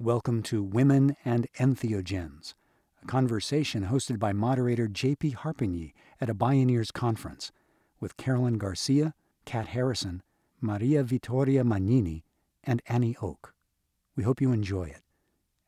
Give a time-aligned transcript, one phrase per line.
[0.00, 2.54] Welcome to Women and Entheogens,
[3.00, 5.34] a conversation hosted by moderator J.P.
[5.34, 7.52] Harpignies at a Bioneers conference
[8.00, 10.24] with Carolyn Garcia, Kat Harrison,
[10.60, 12.24] Maria Vittoria Mangini,
[12.64, 13.54] and Annie Oak.
[14.16, 15.02] We hope you enjoy it,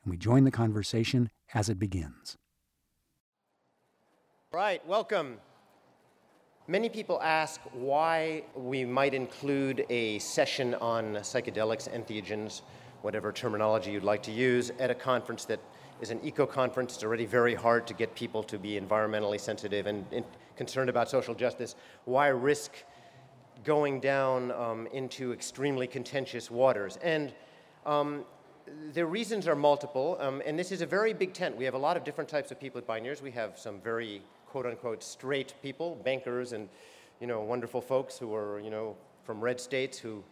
[0.03, 2.37] and we join the conversation as it begins.
[4.51, 5.37] Right, welcome.
[6.67, 12.63] Many people ask why we might include a session on psychedelics, entheogens,
[13.03, 15.61] whatever terminology you'd like to use, at a conference that
[16.01, 16.95] is an eco conference.
[16.95, 20.25] It's already very hard to get people to be environmentally sensitive and, and
[20.57, 21.75] concerned about social justice.
[22.05, 22.73] Why risk
[23.65, 26.99] going down um, into extremely contentious waters?
[27.03, 27.33] And
[27.85, 28.25] um,
[28.93, 31.57] the reasons are multiple, um, and this is a very big tent.
[31.57, 33.23] We have a lot of different types of people at Bioneers.
[33.23, 36.69] We have some very quote unquote straight people, bankers and
[37.21, 40.23] you know wonderful folks who are you know from red states who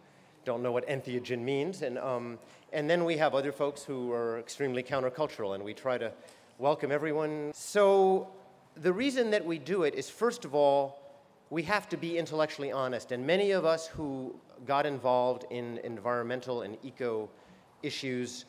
[0.43, 2.37] don't know what entheogen means, and um,
[2.75, 6.11] and then we have other folks who are extremely countercultural, and we try to
[6.59, 7.51] welcome everyone.
[7.55, 8.27] So
[8.75, 10.99] the reason that we do it is first of all
[11.49, 14.35] we have to be intellectually honest, and many of us who
[14.65, 17.29] got involved in environmental and eco
[17.81, 18.43] issues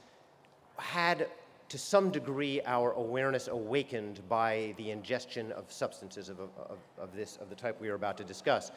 [0.77, 1.29] had
[1.69, 7.39] to some degree our awareness awakened by the ingestion of substances of, of, of, this
[7.41, 8.71] of the type we are about to discuss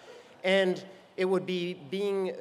[0.44, 0.84] and
[1.18, 2.34] it would be being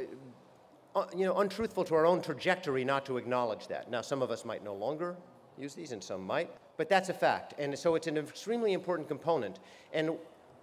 [1.17, 4.45] you know untruthful to our own trajectory not to acknowledge that now some of us
[4.45, 5.17] might no longer
[5.59, 9.09] use these and some might but that's a fact and so it's an extremely important
[9.09, 9.59] component
[9.93, 10.11] and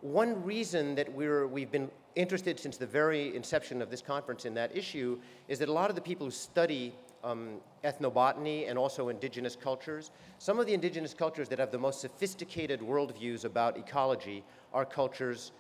[0.02, 4.54] one reason that we're we've been interested since the very inception of this conference in
[4.54, 6.94] that issue is that a lot of the people who study
[7.26, 10.12] um, ethnobotany and also indigenous cultures.
[10.38, 15.52] Some of the indigenous cultures that have the most sophisticated worldviews about ecology are cultures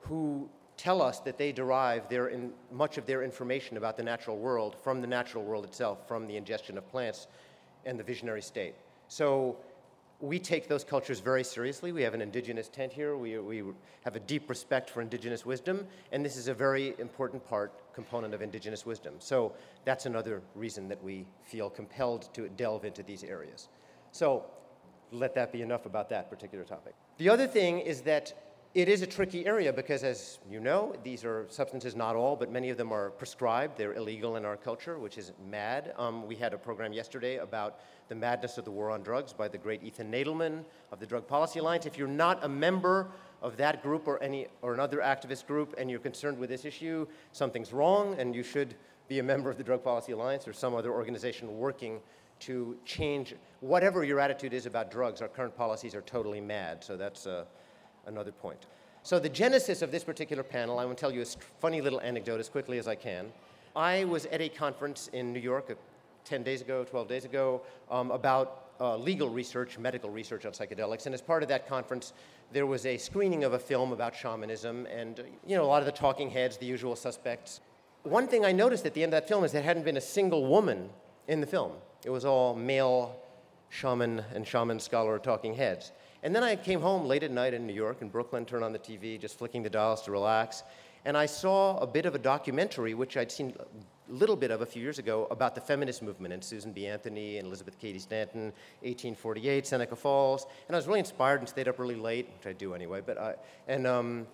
[0.00, 0.48] who
[0.82, 4.74] tell us that they derive their in, much of their information about the natural world
[4.82, 7.28] from the natural world itself, from the ingestion of plants
[7.86, 8.74] and the visionary state.
[9.06, 9.58] So
[10.18, 11.92] we take those cultures very seriously.
[11.92, 13.16] We have an indigenous tent here.
[13.16, 13.62] We, we
[14.04, 18.34] have a deep respect for indigenous wisdom, and this is a very important part, component
[18.34, 19.14] of indigenous wisdom.
[19.20, 19.52] So
[19.84, 23.68] that's another reason that we feel compelled to delve into these areas.
[24.10, 24.46] So
[25.12, 26.94] let that be enough about that particular topic.
[27.18, 28.32] The other thing is that
[28.74, 32.50] it is a tricky area because, as you know, these are substances, not all, but
[32.50, 33.76] many of them are prescribed.
[33.76, 35.92] They're illegal in our culture, which is mad.
[35.98, 39.46] Um, we had a program yesterday about the madness of the war on drugs by
[39.48, 41.84] the great Ethan Nadelmann of the Drug Policy Alliance.
[41.84, 43.08] If you're not a member
[43.42, 47.06] of that group or any or another activist group and you're concerned with this issue,
[47.32, 48.74] something's wrong, and you should
[49.06, 52.00] be a member of the Drug Policy Alliance or some other organization working
[52.40, 55.20] to change whatever your attitude is about drugs.
[55.20, 57.26] Our current policies are totally mad, so that's.
[57.26, 57.44] Uh,
[58.06, 58.66] another point.
[59.02, 61.26] So the genesis of this particular panel, I want to tell you a
[61.60, 63.32] funny little anecdote as quickly as I can.
[63.74, 65.74] I was at a conference in New York uh,
[66.24, 71.06] 10 days ago, 12 days ago, um, about uh, legal research, medical research on psychedelics.
[71.06, 72.12] And as part of that conference,
[72.52, 75.80] there was a screening of a film about shamanism and, uh, you know, a lot
[75.80, 77.60] of the talking heads, the usual suspects.
[78.04, 80.00] One thing I noticed at the end of that film is there hadn't been a
[80.02, 80.90] single woman
[81.28, 81.72] in the film.
[82.04, 83.16] It was all male
[83.68, 85.92] shaman and shaman scholar talking heads.
[86.22, 88.72] And then I came home late at night in New York, in Brooklyn, turned on
[88.72, 90.62] the TV, just flicking the dials to relax.
[91.04, 94.60] And I saw a bit of a documentary, which I'd seen a little bit of
[94.60, 96.86] a few years ago, about the feminist movement and Susan B.
[96.86, 98.52] Anthony and Elizabeth Cady Stanton,
[98.82, 100.46] 1848, Seneca Falls.
[100.68, 103.00] And I was really inspired and stayed up really late, which I do anyway.
[103.04, 103.34] But I,
[103.66, 104.26] and, um,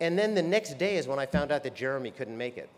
[0.00, 2.68] and then the next day is when I found out that Jeremy couldn't make it.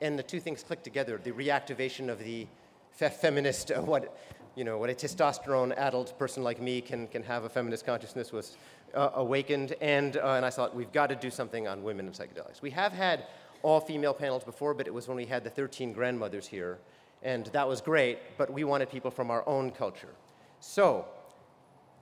[0.00, 2.46] And the two things clicked together the reactivation of the
[2.92, 4.16] fe- feminist, uh, what
[4.56, 8.56] you know, what a testosterone-addled person like me can, can have a feminist consciousness was
[8.94, 12.14] uh, awakened, and, uh, and I thought, we've got to do something on women and
[12.14, 12.62] psychedelics.
[12.62, 13.26] We have had
[13.62, 16.78] all-female panels before, but it was when we had the 13 grandmothers here,
[17.22, 20.14] and that was great, but we wanted people from our own culture.
[20.60, 21.04] So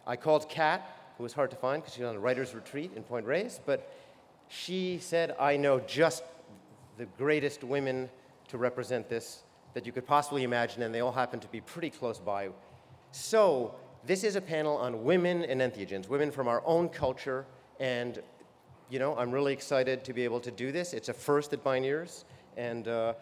[0.07, 0.89] I called Kat,
[1.19, 3.93] who was hard to find because she's on a writer's retreat in Point Reyes, but
[4.47, 6.23] she said, I know just
[6.99, 8.09] the greatest women
[8.49, 9.43] to represent this
[9.75, 12.49] that you could possibly imagine, and they all happen to be pretty close by.
[13.13, 13.75] So,
[14.07, 17.47] this is a panel on women and entheogens, women from our own culture,
[17.81, 18.21] and
[18.91, 20.93] you know, I'm really excited to be able to do this.
[20.93, 22.25] It's a first at Bioneers,
[22.57, 23.15] and uh,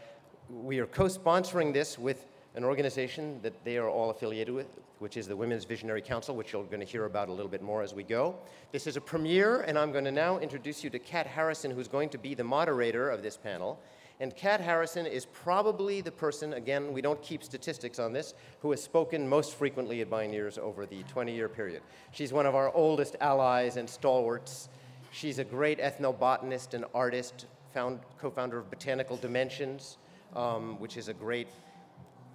[0.51, 4.67] we are co-sponsoring this with an organization that they are all affiliated with,
[4.99, 7.63] which is the Women's Visionary Council, which you're going to hear about a little bit
[7.63, 8.35] more as we go.
[8.73, 11.89] This is a premiere, and I'm going to now introduce you to Kat Harrison, who's
[11.89, 13.81] going to be the moderator of this panel.
[14.23, 18.71] And Kat Harrison is probably the person, again, we don't keep statistics on this, who
[18.71, 21.83] has spoken most frequently at Bioneers over the 20 year period.
[22.13, 24.69] She's one of our oldest allies and stalwarts.
[25.11, 29.99] She's a great ethnobotanist and artist, co founder of Botanical Dimensions,
[30.37, 31.49] um, which is a great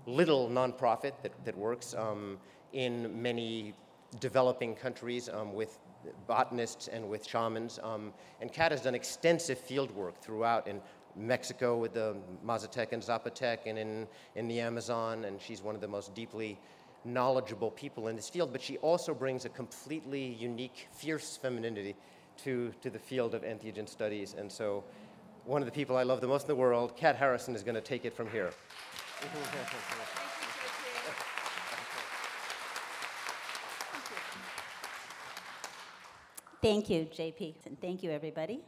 [0.06, 2.38] little nonprofit that, that works um,
[2.74, 3.74] in many
[4.19, 5.80] developing countries um, with
[6.28, 7.80] botanists and with shamans.
[7.84, 10.81] Um, and Kat has done extensive field work throughout in
[11.18, 12.16] Mexico with the
[12.46, 16.60] Mazatec and Zapotec and in, in the Amazon, and she's one of the most deeply
[17.06, 21.96] knowledgeable people in this field, but she also brings a completely unique, fierce femininity
[22.44, 24.36] to, to the field of entheogen studies.
[24.38, 24.84] And so,
[25.46, 27.75] one of the people I love the most in the world, Kat Harrison, is going
[27.75, 28.52] to take it from here.
[36.62, 38.60] Thank you, JP, and thank you, everybody.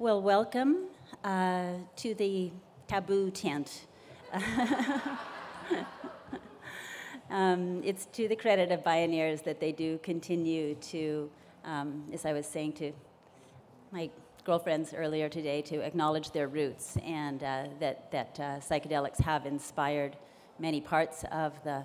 [0.00, 0.86] Well, welcome
[1.22, 2.50] uh, to the
[2.88, 3.84] taboo tent.
[7.30, 11.28] um, it's to the credit of Bioneers that they do continue to,
[11.66, 12.92] um, as I was saying to
[13.92, 14.08] my
[14.44, 20.16] girlfriends earlier today, to acknowledge their roots and uh, that, that uh, psychedelics have inspired
[20.58, 21.84] many parts of the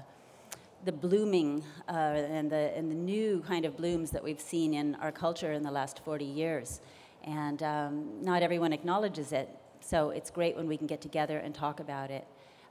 [0.85, 4.94] the blooming uh, and, the, and the new kind of blooms that we've seen in
[4.95, 6.79] our culture in the last 40 years.
[7.25, 9.50] And um, not everyone acknowledges it,
[9.81, 12.25] so it's great when we can get together and talk about it.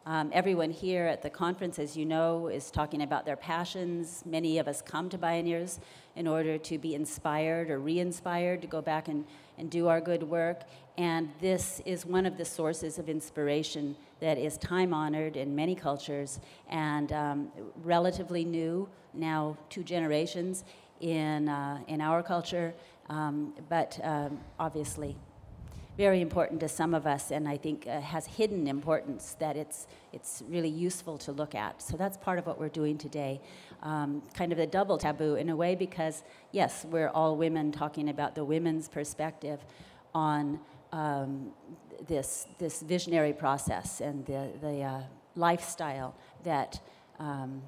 [0.06, 4.22] Um, everyone here at the conference, as you know, is talking about their passions.
[4.26, 5.78] Many of us come to Bioneers
[6.14, 9.24] in order to be inspired or re inspired to go back and,
[9.56, 10.64] and do our good work.
[10.98, 15.74] And this is one of the sources of inspiration that is time honored in many
[15.74, 17.48] cultures and um,
[17.82, 20.64] relatively new, now two generations
[21.00, 22.74] in, uh, in our culture,
[23.08, 25.16] um, but um, obviously
[25.96, 29.86] very important to some of us, and I think uh, has hidden importance that it's
[30.12, 31.80] it's really useful to look at.
[31.80, 33.40] So that's part of what we're doing today,
[33.82, 36.22] um, kind of a double taboo in a way, because
[36.52, 39.60] yes, we're all women talking about the women's perspective
[40.14, 40.58] on
[40.92, 41.52] um,
[42.06, 45.02] this this visionary process and the the uh,
[45.36, 46.80] lifestyle that.
[47.18, 47.62] Um,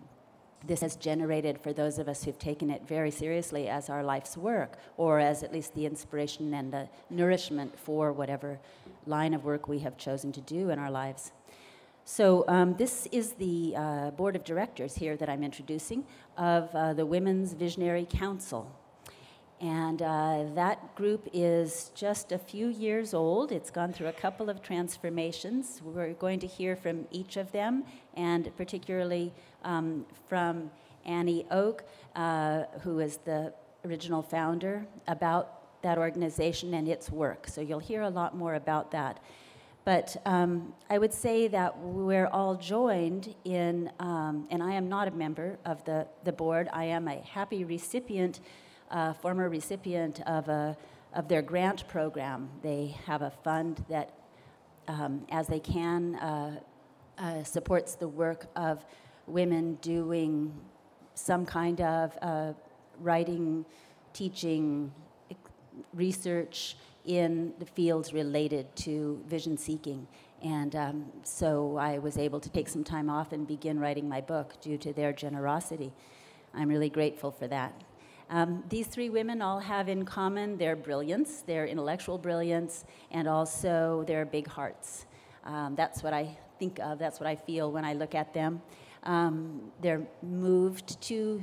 [0.64, 4.36] this has generated for those of us who've taken it very seriously as our life's
[4.36, 8.58] work, or as at least the inspiration and the nourishment for whatever
[9.06, 11.32] line of work we have chosen to do in our lives.
[12.04, 16.04] So, um, this is the uh, board of directors here that I'm introducing
[16.36, 18.70] of uh, the Women's Visionary Council.
[19.60, 23.50] And uh, that group is just a few years old.
[23.50, 25.80] It's gone through a couple of transformations.
[25.82, 29.32] We're going to hear from each of them, and particularly
[29.66, 30.70] um, from
[31.04, 31.84] Annie Oak,
[32.14, 33.52] uh, who is the
[33.84, 37.46] original founder, about that organization and its work.
[37.46, 39.20] So you'll hear a lot more about that.
[39.84, 45.06] But um, I would say that we're all joined in, um, and I am not
[45.06, 48.40] a member of the, the board, I am a happy recipient
[48.90, 50.76] a former recipient of, a,
[51.12, 52.48] of their grant program.
[52.62, 54.12] They have a fund that,
[54.88, 56.60] um, as they can, uh,
[57.18, 58.84] uh, supports the work of
[59.26, 60.52] women doing
[61.14, 62.52] some kind of uh,
[63.00, 63.64] writing,
[64.12, 64.92] teaching,
[65.94, 70.06] research in the fields related to vision seeking.
[70.42, 74.20] And um, so I was able to take some time off and begin writing my
[74.20, 75.92] book due to their generosity.
[76.54, 77.72] I'm really grateful for that.
[78.28, 84.04] Um, these three women all have in common their brilliance, their intellectual brilliance, and also
[84.06, 85.06] their big hearts.
[85.44, 88.60] Um, that's what I think of, that's what I feel when I look at them.
[89.06, 91.42] Um, they're moved to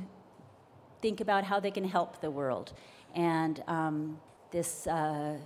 [1.02, 2.72] think about how they can help the world.
[3.14, 4.18] And um,
[4.50, 5.36] this uh,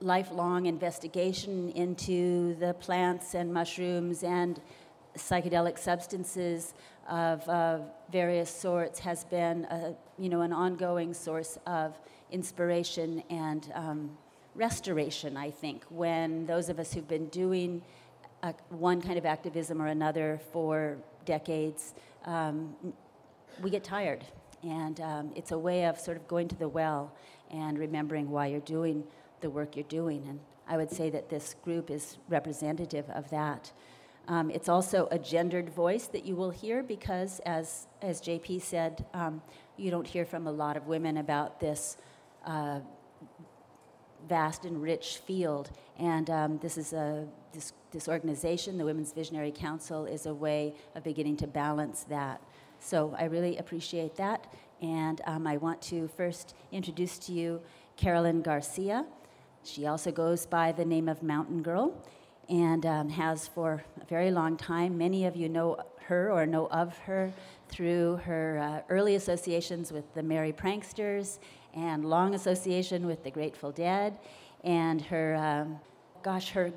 [0.00, 4.60] lifelong investigation into the plants and mushrooms and
[5.16, 6.74] psychedelic substances
[7.08, 7.78] of uh,
[8.12, 11.98] various sorts has been a, you know, an ongoing source of
[12.30, 14.10] inspiration and um,
[14.54, 17.82] restoration, I think, when those of us who've been doing
[18.42, 21.94] a, one kind of activism or another for decades,
[22.24, 22.74] um,
[23.62, 24.24] we get tired.
[24.62, 27.12] And um, it's a way of sort of going to the well
[27.50, 29.04] and remembering why you're doing
[29.40, 30.24] the work you're doing.
[30.26, 33.72] And I would say that this group is representative of that.
[34.26, 39.06] Um, it's also a gendered voice that you will hear because, as, as JP said,
[39.14, 39.40] um,
[39.76, 41.96] you don't hear from a lot of women about this
[42.44, 42.80] uh,
[44.28, 45.70] vast and rich field.
[45.98, 50.74] And um, this is a this, this organization, the Women's Visionary Council, is a way
[50.94, 52.42] of beginning to balance that.
[52.80, 54.52] So I really appreciate that.
[54.80, 57.60] And um, I want to first introduce to you
[57.96, 59.04] Carolyn Garcia.
[59.64, 61.94] She also goes by the name of Mountain Girl
[62.48, 64.96] and um, has for a very long time.
[64.96, 67.32] Many of you know her or know of her
[67.68, 71.38] through her uh, early associations with the Merry Pranksters
[71.78, 74.18] and long association with the Grateful Dead,
[74.64, 75.78] and her, um,
[76.22, 76.72] gosh, her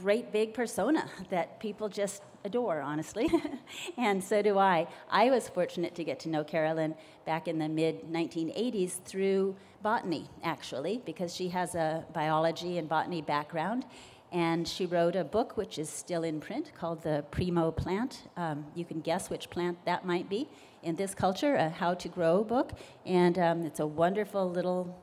[0.00, 3.28] great big persona that people just adore, honestly,
[3.98, 4.86] and so do I.
[5.10, 6.94] I was fortunate to get to know Carolyn
[7.26, 13.20] back in the mid 1980s through botany, actually, because she has a biology and botany
[13.20, 13.84] background.
[14.32, 18.28] And she wrote a book which is still in print called The Primo Plant.
[18.36, 20.48] Um, you can guess which plant that might be
[20.86, 22.72] in this culture, a how to grow book.
[23.04, 24.96] And um, it's a wonderful little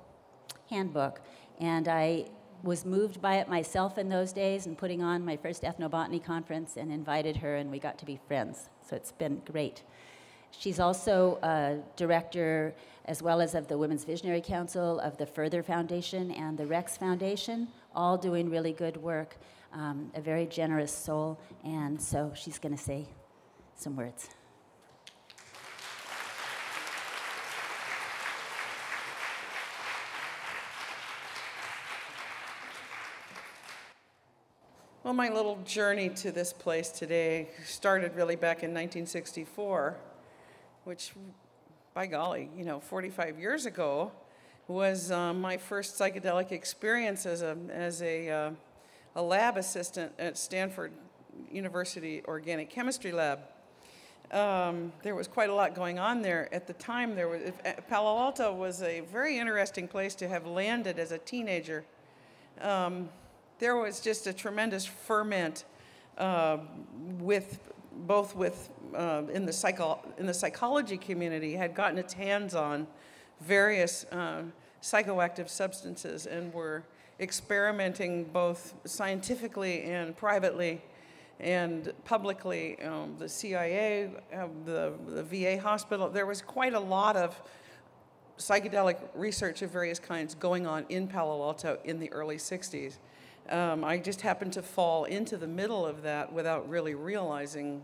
[0.70, 1.20] handbook.
[1.60, 2.26] And I
[2.64, 6.78] was moved by it myself in those days and putting on my first ethnobotany conference
[6.78, 8.70] and invited her, and we got to be friends.
[8.88, 9.84] So it's been great.
[10.52, 12.74] She's also a director,
[13.06, 16.96] as well as of the Women's Visionary Council, of the Further Foundation and the Rex
[16.96, 19.36] Foundation, all doing really good work.
[19.74, 23.08] Um, a very generous soul, and so she's going to say
[23.76, 24.30] some words.
[35.14, 39.96] Well, my little journey to this place today started really back in 1964,
[40.86, 41.14] which,
[41.94, 44.12] by golly, you know, 45 years ago,
[44.68, 48.52] was uh, my first psychedelic experience as a, as a, uh,
[49.16, 50.92] a lab assistant at Stanford
[51.52, 53.38] University Organic Chemistry Lab.
[54.32, 57.14] Um, there was quite a lot going on there at the time.
[57.14, 57.52] There was
[57.88, 61.86] Palo Alto was a very interesting place to have landed as a teenager.
[62.60, 63.10] Um,
[63.60, 65.66] there was just a tremendous ferment
[66.18, 66.58] uh,
[67.20, 67.60] with
[68.08, 72.88] both with uh, in the psycho in the psychology community had gotten its hands on
[73.42, 74.42] various uh,
[74.82, 76.84] psychoactive substances and were
[77.20, 80.82] experimenting both scientifically and privately
[81.40, 82.82] and publicly.
[82.82, 87.40] Um, the CIA, uh, the, the VA hospital, there was quite a lot of
[88.38, 92.98] psychedelic research of various kinds going on in Palo Alto in the early 60s.
[93.50, 97.82] Um, I just happened to fall into the middle of that without really realizing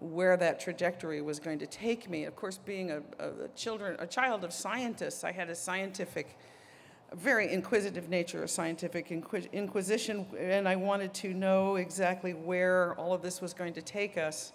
[0.00, 2.24] where that trajectory was going to take me.
[2.24, 6.38] Of course, being a, a, children, a child of scientists, I had a scientific,
[7.10, 13.12] a very inquisitive nature, a scientific inquisition, and I wanted to know exactly where all
[13.12, 14.52] of this was going to take us.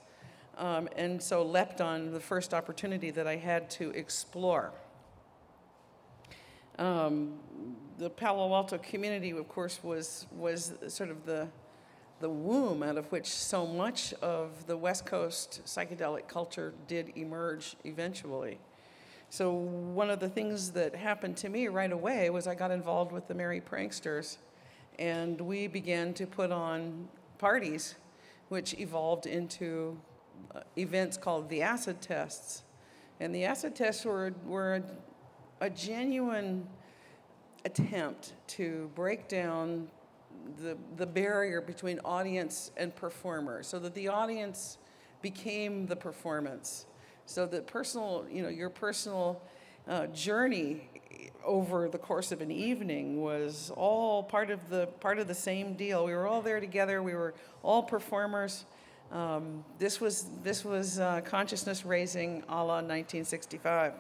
[0.58, 4.72] Um, and so leapt on the first opportunity that I had to explore.
[6.78, 7.34] Um,
[8.02, 11.48] the Palo Alto community, of course, was, was sort of the,
[12.20, 17.76] the womb out of which so much of the West Coast psychedelic culture did emerge
[17.84, 18.58] eventually.
[19.30, 23.12] So, one of the things that happened to me right away was I got involved
[23.12, 24.38] with the Merry Pranksters,
[24.98, 27.96] and we began to put on parties,
[28.50, 29.96] which evolved into
[30.56, 32.64] uh, events called the acid tests.
[33.20, 34.82] And the acid tests were, were
[35.62, 36.68] a genuine
[37.66, 39.88] attempt to break down
[40.62, 44.78] the, the barrier between audience and performer so that the audience
[45.22, 46.86] became the performance.
[47.26, 49.42] So that personal, you know, your personal
[49.88, 50.90] uh, journey
[51.46, 55.74] over the course of an evening was all part of the part of the same
[55.74, 56.06] deal.
[56.06, 57.02] We were all there together.
[57.02, 58.66] We were all performers.
[59.12, 63.94] Um, this was this was uh, consciousness raising a la 1965.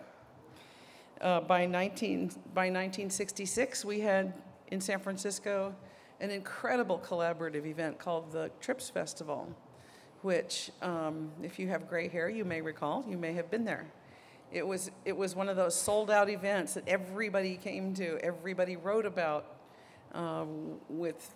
[1.21, 4.33] Uh, by, 19, by 1966, we had
[4.71, 5.75] in San Francisco
[6.19, 9.47] an incredible collaborative event called the Trips Festival,
[10.23, 13.85] which, um, if you have gray hair, you may recall, you may have been there.
[14.51, 18.75] It was, it was one of those sold out events that everybody came to, everybody
[18.75, 19.45] wrote about,
[20.13, 21.35] um, with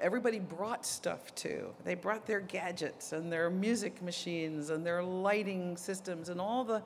[0.00, 1.66] everybody brought stuff to.
[1.84, 6.82] They brought their gadgets and their music machines and their lighting systems and all the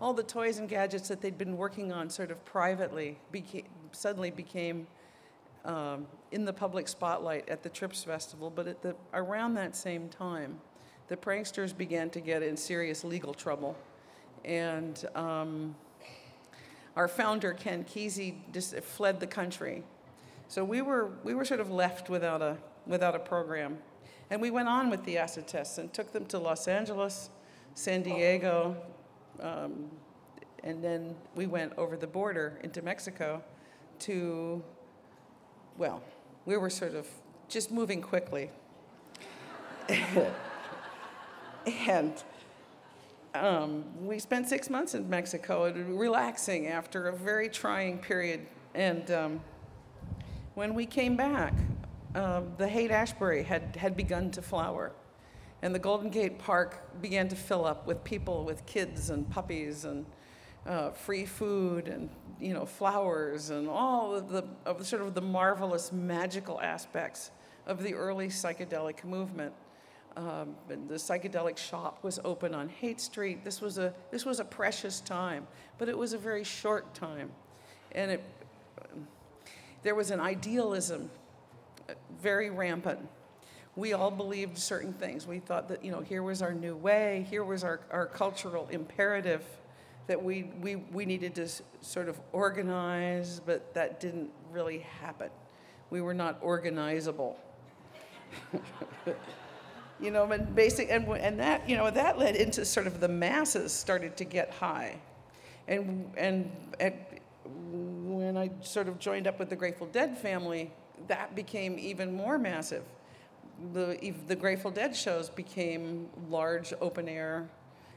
[0.00, 4.30] all the toys and gadgets that they'd been working on sort of privately became, suddenly
[4.30, 4.86] became
[5.64, 8.50] um, in the public spotlight at the Trips Festival.
[8.50, 10.60] But at the, around that same time,
[11.08, 13.76] the pranksters began to get in serious legal trouble.
[14.44, 15.74] And um,
[16.94, 19.82] our founder, Ken Kesey, just fled the country.
[20.48, 23.78] So we were, we were sort of left without a, without a program.
[24.30, 27.30] And we went on with the acid tests and took them to Los Angeles,
[27.74, 28.76] San Diego,
[29.40, 29.90] um,
[30.64, 33.42] and then we went over the border into Mexico
[34.00, 34.62] to,
[35.78, 36.02] well,
[36.44, 37.06] we were sort of
[37.48, 38.50] just moving quickly.
[41.88, 42.22] and
[43.34, 48.46] um, we spent six months in Mexico, relaxing after a very trying period.
[48.74, 49.40] And um,
[50.54, 51.54] when we came back,
[52.14, 54.92] uh, the Haight Ashbury had, had begun to flower.
[55.62, 59.84] And the Golden Gate Park began to fill up with people with kids and puppies
[59.84, 60.04] and
[60.66, 62.10] uh, free food and
[62.40, 67.30] you know flowers and all of the of sort of the marvelous magical aspects
[67.66, 69.52] of the early psychedelic movement.
[70.16, 73.44] Um, the psychedelic shop was open on Haight Street.
[73.44, 75.46] This was a this was a precious time,
[75.78, 77.30] but it was a very short time,
[77.92, 78.24] and it
[79.82, 81.10] there was an idealism
[81.88, 82.98] uh, very rampant.
[83.76, 85.26] We all believed certain things.
[85.26, 88.66] We thought that you know here was our new way, here was our, our cultural
[88.70, 89.44] imperative
[90.06, 91.48] that we, we, we needed to
[91.80, 95.30] sort of organize, but that didn't really happen.
[95.90, 97.34] We were not organizable.
[100.00, 103.08] you know, and basic, and, and that, you know, that led into sort of the
[103.08, 104.98] masses started to get high.
[105.68, 106.94] And, and, and
[107.44, 110.70] when I sort of joined up with the Grateful Dead family,
[111.08, 112.84] that became even more massive.
[113.72, 117.48] The, the Grateful Dead shows became large open air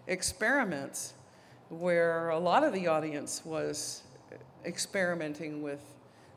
[0.08, 1.14] experiments
[1.70, 4.04] where a lot of the audience was
[4.66, 5.82] experimenting with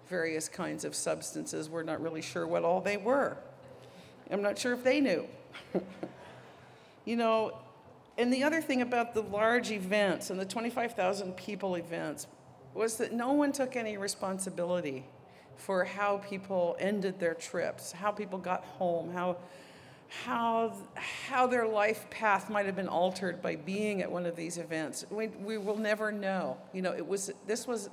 [0.08, 1.70] various kinds of substances.
[1.70, 3.36] We're not really sure what all they were.
[4.30, 5.26] I'm not sure if they knew.
[7.04, 7.58] you know,
[8.18, 12.26] and the other thing about the large events and the 25,000 people events
[12.74, 15.04] was that no one took any responsibility
[15.56, 19.36] for how people ended their trips, how people got home, how
[20.24, 24.58] how, how their life path might have been altered by being at one of these
[24.58, 25.06] events.
[25.10, 26.58] We, we will never know.
[26.72, 27.88] You know, it was, this was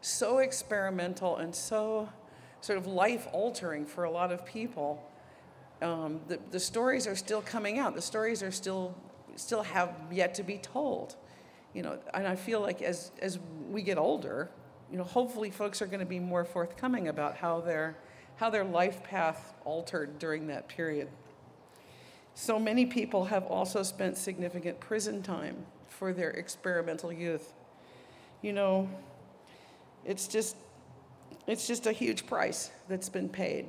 [0.00, 2.08] so experimental and so
[2.62, 5.04] sort of life altering for a lot of people.
[5.82, 7.94] Um, the, the stories are still coming out.
[7.94, 8.96] The stories are still,
[9.36, 11.16] still have yet to be told.
[11.74, 13.38] You know, and I feel like as, as
[13.70, 14.50] we get older,
[14.90, 17.96] you know, hopefully folks are going to be more forthcoming about how their,
[18.36, 21.08] how their life path altered during that period.
[22.34, 25.56] So many people have also spent significant prison time
[25.88, 27.52] for their experimental youth.
[28.42, 28.88] You know,
[30.04, 30.56] it's just
[31.48, 33.68] it's just a huge price that's been paid.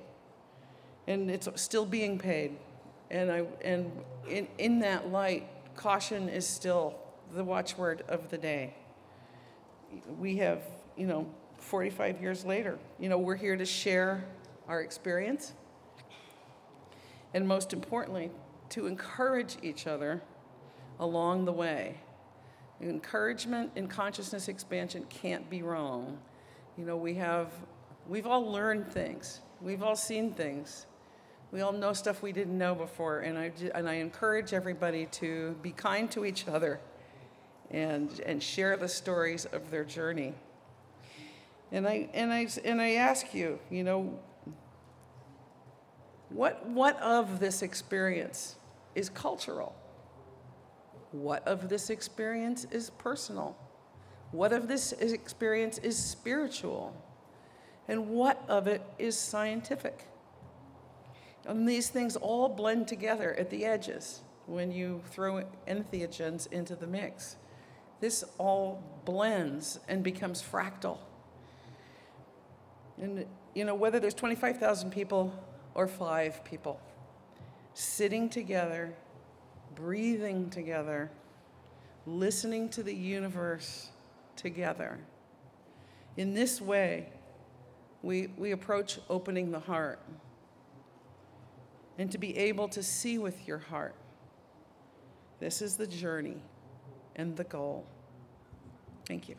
[1.07, 2.57] And it's still being paid.
[3.09, 3.91] And I and
[4.29, 6.95] in, in that light, caution is still
[7.33, 8.75] the watchword of the day.
[10.19, 10.61] We have,
[10.99, 11.25] you know,
[11.59, 14.25] 45 years later, you know, we're here to share
[14.67, 15.53] our experience.
[17.33, 18.31] And most importantly,
[18.71, 20.21] to encourage each other
[20.99, 21.95] along the way.
[22.81, 26.19] Encouragement and consciousness expansion can't be wrong.
[26.77, 27.53] You know, we have,
[28.07, 30.85] we've all learned things, we've all seen things.
[31.51, 35.57] We all know stuff we didn't know before, and I, and I encourage everybody to
[35.63, 36.79] be kind to each other
[37.71, 40.35] and, and share the stories of their journey.
[41.71, 44.19] And I, and, I, and I ask you, you know,
[46.29, 48.55] what, what of this experience
[48.95, 49.75] is cultural?
[51.12, 53.58] What of this experience is personal?
[54.32, 56.95] What of this experience is spiritual?
[57.88, 60.05] And what of it is scientific?
[61.47, 66.86] And these things all blend together at the edges when you throw entheogens into the
[66.86, 67.38] mix.
[67.99, 70.99] This all blends and becomes fractal.
[72.99, 75.33] And, you know, whether there's 25,000 people
[75.73, 76.79] or five people,
[77.73, 78.93] sitting together,
[79.75, 81.09] breathing together,
[82.05, 83.89] listening to the universe
[84.35, 84.97] together.
[86.17, 87.09] In this way,
[88.01, 90.01] we, we approach opening the heart
[91.97, 93.95] and to be able to see with your heart.
[95.39, 96.41] This is the journey
[97.15, 97.85] and the goal.
[99.05, 99.35] Thank you.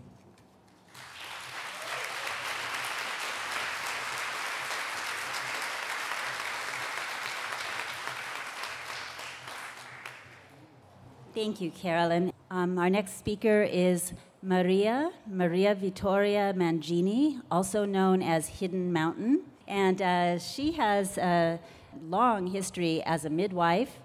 [11.33, 12.33] Thank you, Carolyn.
[12.51, 19.43] Um, our next speaker is Maria, Maria Vittoria Mangini, also known as Hidden Mountain.
[19.69, 21.61] And uh, she has a
[22.09, 24.01] long history as a midwife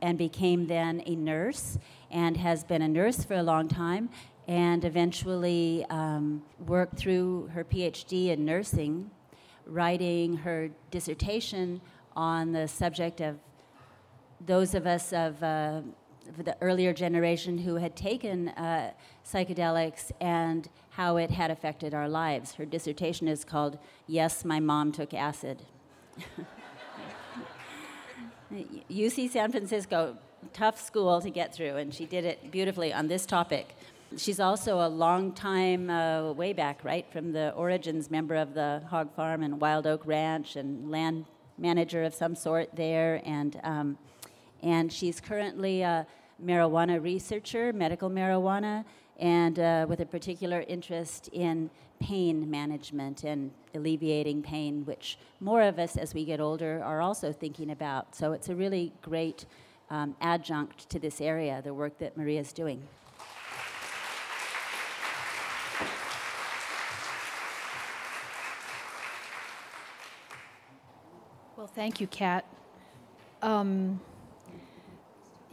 [0.00, 1.78] and became then a nurse
[2.10, 4.08] and has been a nurse for a long time
[4.48, 9.10] and eventually um, worked through her PhD in nursing,
[9.66, 11.82] writing her dissertation
[12.16, 13.36] on the subject of
[14.46, 15.82] those of us of uh,
[16.38, 18.92] the earlier generation who had taken uh,
[19.24, 22.54] psychedelics and how it had affected our lives.
[22.54, 25.62] Her dissertation is called Yes, My Mom Took Acid.
[28.90, 30.16] UC San Francisco,
[30.52, 33.76] tough school to get through, and she did it beautifully on this topic.
[34.16, 38.82] She's also a long time, uh, way back, right, from the origins member of the
[38.88, 43.22] hog farm and Wild Oak Ranch and land manager of some sort there.
[43.24, 43.98] And, um,
[44.62, 46.06] and she's currently a
[46.44, 48.84] marijuana researcher, medical marijuana,
[49.18, 51.70] and uh, with a particular interest in
[52.00, 57.30] pain management and alleviating pain, which more of us as we get older are also
[57.30, 58.14] thinking about.
[58.14, 59.44] So it's a really great
[59.90, 62.82] um, adjunct to this area, the work that Maria is doing.
[71.56, 72.46] Well, thank you, Kat.
[73.42, 74.00] Um,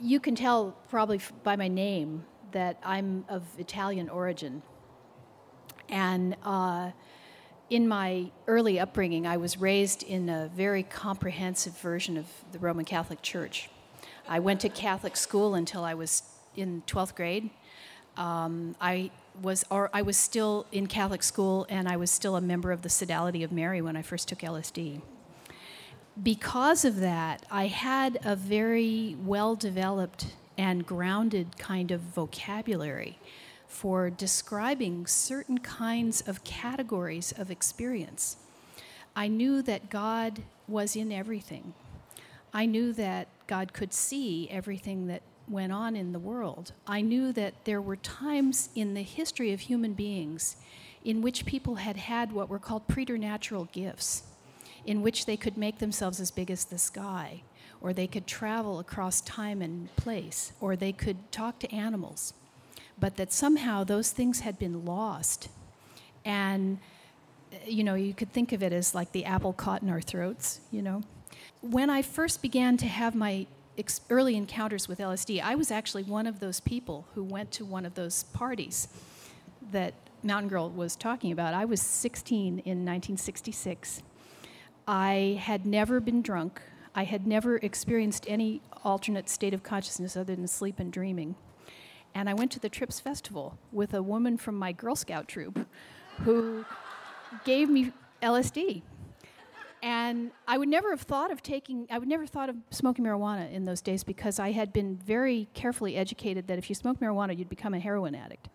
[0.02, 4.62] you can tell probably by my name that I'm of Italian origin.
[5.90, 6.92] And uh,
[7.70, 12.86] in my early upbringing, I was raised in a very comprehensive version of the Roman
[12.86, 13.70] Catholic Church.
[14.28, 16.24] I went to Catholic school until I was
[16.56, 17.50] in 12th grade.
[18.18, 22.42] Um, I was, or I was still in Catholic school, and I was still a
[22.42, 25.02] member of the Sodality of Mary when I first took LSD
[26.24, 30.28] because of that, I had a very well developed
[30.58, 33.20] and grounded kind of vocabulary
[33.68, 38.38] for describing certain kinds of categories of experience.
[39.16, 41.74] I knew that God was in everything.
[42.54, 46.72] I knew that God could see everything that went on in the world.
[46.88, 50.58] I knew that there were times in the history of human beings
[51.06, 54.24] in which people had had what were called preternatural gifts
[54.88, 57.44] in which they could make themselves as big as the sky,
[57.82, 62.34] or they could travel across time and place, or they could talk to animals.
[62.98, 65.50] But that somehow those things had been lost.
[66.26, 66.80] And,
[67.54, 70.02] uh, you know, you could think of it as like the apple caught in our
[70.02, 71.04] throats, you know.
[71.62, 73.46] When I first began to have my
[74.10, 77.86] early encounters with LSD, I was actually one of those people who went to one
[77.86, 78.88] of those parties
[79.72, 81.54] that Mountain Girl was talking about.
[81.54, 84.02] I was 16 in 1966
[84.88, 86.62] I had never been drunk.
[86.96, 91.36] I had never experienced any alternate state of consciousness other than sleep and dreaming.
[92.16, 95.68] And I went to the Trips Festival with a woman from my Girl Scout troop
[96.22, 96.66] who
[97.44, 97.92] gave me
[98.24, 98.82] LSD.
[99.84, 103.52] And I would never have thought of taking, I would never thought of smoking marijuana
[103.52, 107.38] in those days because I had been very carefully educated that if you smoke marijuana,
[107.38, 108.48] you'd become a heroin addict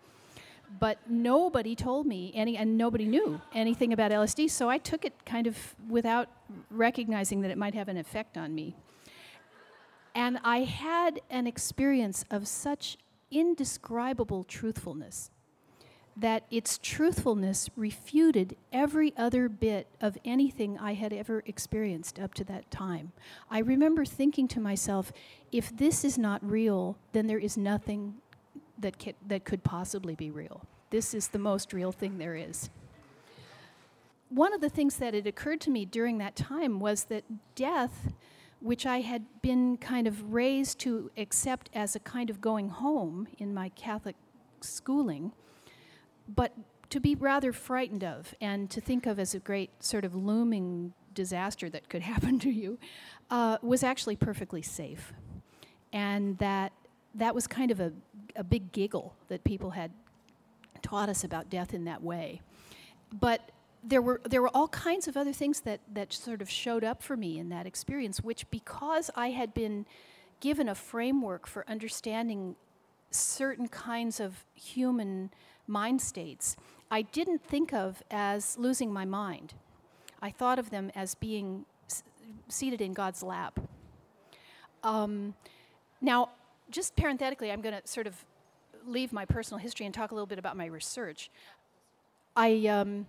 [0.79, 5.13] but nobody told me any, and nobody knew anything about LSD, so I took it
[5.25, 6.29] kind of without
[6.69, 8.75] recognizing that it might have an effect on me.
[10.15, 12.97] And I had an experience of such
[13.31, 15.31] indescribable truthfulness
[16.15, 22.43] that its truthfulness refuted every other bit of anything I had ever experienced up to
[22.45, 23.13] that time.
[23.49, 25.11] I remember thinking to myself,
[25.51, 28.15] if this is not real, then there is nothing
[28.83, 30.61] that, that could possibly be real.
[30.91, 32.69] This is the most real thing there is.
[34.29, 37.23] One of the things that had occurred to me during that time was that
[37.55, 38.13] death,
[38.61, 43.27] which I had been kind of raised to accept as a kind of going home
[43.39, 44.15] in my Catholic
[44.61, 45.31] schooling,
[46.27, 46.53] but
[46.89, 50.93] to be rather frightened of and to think of as a great sort of looming
[51.13, 52.77] disaster that could happen to you,
[53.31, 55.13] uh, was actually perfectly safe.
[55.91, 56.71] And that
[57.15, 57.91] that was kind of a,
[58.35, 59.91] a big giggle that people had
[60.81, 62.41] taught us about death in that way.
[63.11, 63.51] But
[63.83, 67.03] there were there were all kinds of other things that that sort of showed up
[67.03, 69.85] for me in that experience, which because I had been
[70.39, 72.55] given a framework for understanding
[73.11, 75.29] certain kinds of human
[75.67, 76.55] mind states,
[76.91, 79.53] I didn't think of as losing my mind.
[80.21, 82.03] I thought of them as being s-
[82.47, 83.59] seated in God's lap.
[84.83, 85.33] Um,
[86.01, 86.29] now,
[86.69, 88.25] just parenthetically, I'm going to sort of
[88.85, 91.29] leave my personal history and talk a little bit about my research.
[92.35, 93.05] I, um,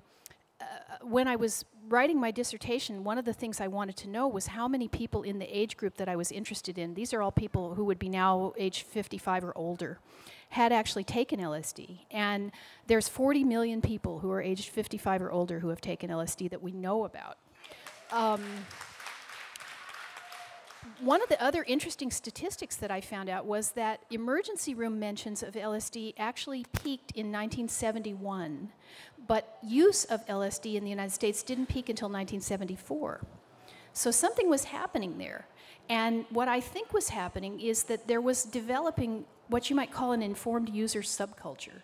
[0.60, 0.64] uh,
[1.02, 4.48] when I was writing my dissertation, one of the things I wanted to know was
[4.48, 7.32] how many people in the age group that I was interested in, these are all
[7.32, 9.98] people who would be now age 55 or older,
[10.50, 12.00] had actually taken LSD.
[12.10, 12.52] And
[12.86, 16.62] there's 40 million people who are aged 55 or older who have taken LSD that
[16.62, 17.38] we know about.
[18.12, 18.42] Um,
[21.00, 25.42] one of the other interesting statistics that I found out was that emergency room mentions
[25.42, 28.70] of LSD actually peaked in 1971,
[29.26, 33.20] but use of LSD in the United States didn't peak until 1974.
[33.92, 35.46] So something was happening there.
[35.88, 40.12] And what I think was happening is that there was developing what you might call
[40.12, 41.82] an informed user subculture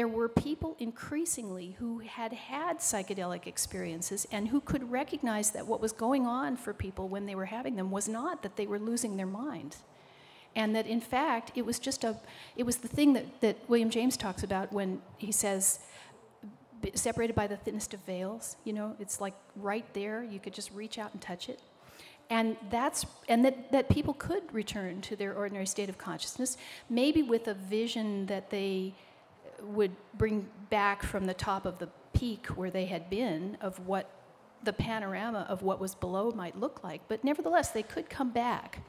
[0.00, 5.78] there were people increasingly who had had psychedelic experiences and who could recognize that what
[5.78, 8.78] was going on for people when they were having them was not that they were
[8.78, 9.76] losing their mind.
[10.56, 12.16] And that in fact it was just a
[12.56, 15.80] it was the thing that, that william james talks about when he says
[16.94, 20.72] separated by the thinnest of veils you know it's like right there you could just
[20.72, 21.60] reach out and touch it.
[22.30, 26.56] And that's and that, that people could return to their ordinary state of consciousness
[26.88, 28.94] maybe with a vision that they
[29.62, 34.10] would bring back from the top of the peak where they had been of what
[34.62, 37.00] the panorama of what was below might look like.
[37.08, 38.80] But nevertheless, they could come back.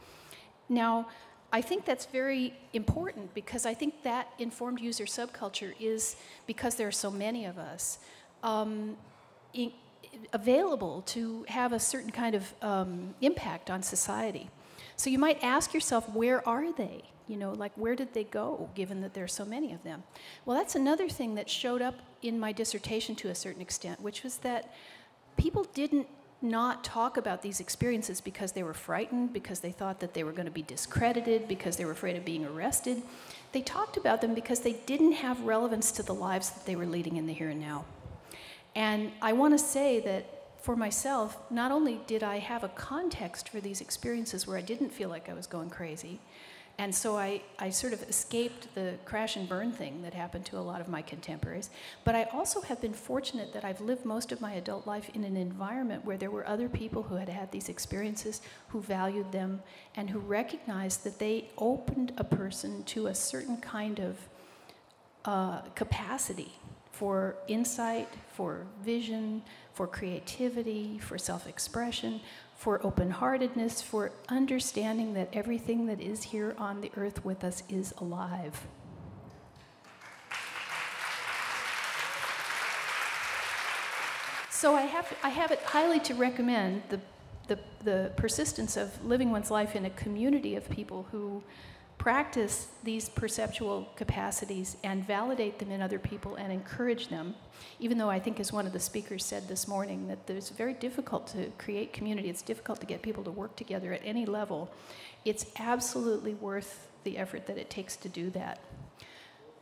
[0.67, 1.07] Now,
[1.53, 6.15] I think that's very important because I think that informed user subculture is,
[6.47, 7.99] because there are so many of us,
[8.43, 8.95] um,
[9.53, 9.71] in,
[10.34, 14.49] available to have a certain kind of um, impact on society.
[15.02, 17.02] So you might ask yourself, where are they?
[17.28, 20.04] You know, like where did they go, given that there are so many of them?
[20.46, 24.22] Well, that's another thing that showed up in my dissertation to a certain extent, which
[24.22, 24.76] was that
[25.38, 26.06] people didn't
[26.44, 30.32] not talk about these experiences because they were frightened, because they thought that they were
[30.32, 33.02] going to be discredited, because they were afraid of being arrested.
[33.54, 36.86] They talked about them because they didn't have relevance to the lives that they were
[36.86, 37.86] leading in the here and now.
[38.76, 43.50] And I want to say that for myself, not only did I have a context
[43.50, 46.19] for these experiences where I didn't feel like I was going crazy,
[46.78, 50.58] and so I, I sort of escaped the crash and burn thing that happened to
[50.58, 51.69] a lot of my contemporaries.
[52.04, 55.24] But I also have been fortunate that I've lived most of my adult life in
[55.24, 59.62] an environment where there were other people who had had these experiences, who valued them,
[59.95, 64.17] and who recognized that they opened a person to a certain kind of
[65.26, 66.54] uh, capacity
[67.02, 69.42] for insight, for vision,
[69.74, 72.22] for creativity, for self expression,
[72.56, 77.64] for open heartedness, for understanding that everything that is here on the earth with us
[77.70, 78.68] is alive.
[84.52, 87.00] So I have, I have it highly to recommend the,
[87.48, 91.42] the, the persistence of living one's life in a community of people who
[92.02, 97.36] practice these perceptual capacities and validate them in other people and encourage them.
[97.80, 100.74] Even though I think, as one of the speakers said this morning, that it's very
[100.74, 104.72] difficult to create community, it's difficult to get people to work together at any level,
[105.26, 108.58] it's absolutely worth the effort that it takes to do that.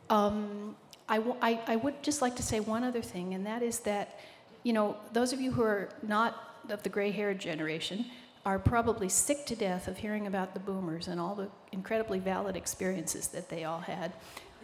[0.08, 0.76] Um,
[1.10, 3.80] I, w- I, I would just like to say one other thing, and that is
[3.80, 4.18] that,
[4.62, 8.06] you know, those of you who are not of the gray haired generation,
[8.44, 12.56] are probably sick to death of hearing about the boomers and all the incredibly valid
[12.56, 14.12] experiences that they all had.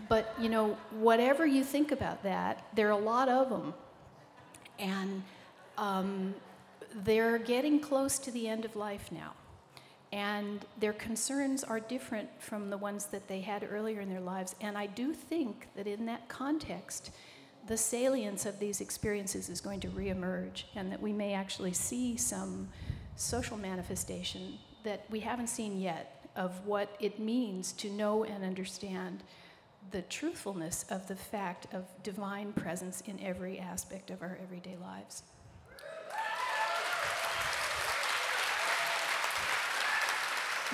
[0.08, 3.74] But, you know, whatever you think about that, there are a lot of them.
[4.78, 5.22] And
[5.78, 6.34] um,
[6.94, 9.32] they're getting close to the end of life now.
[10.12, 14.54] And their concerns are different from the ones that they had earlier in their lives.
[14.60, 17.10] And I do think that in that context,
[17.66, 22.16] the salience of these experiences is going to reemerge, and that we may actually see
[22.16, 22.68] some
[23.16, 29.22] social manifestation that we haven't seen yet of what it means to know and understand
[29.90, 35.22] the truthfulness of the fact of divine presence in every aspect of our everyday lives.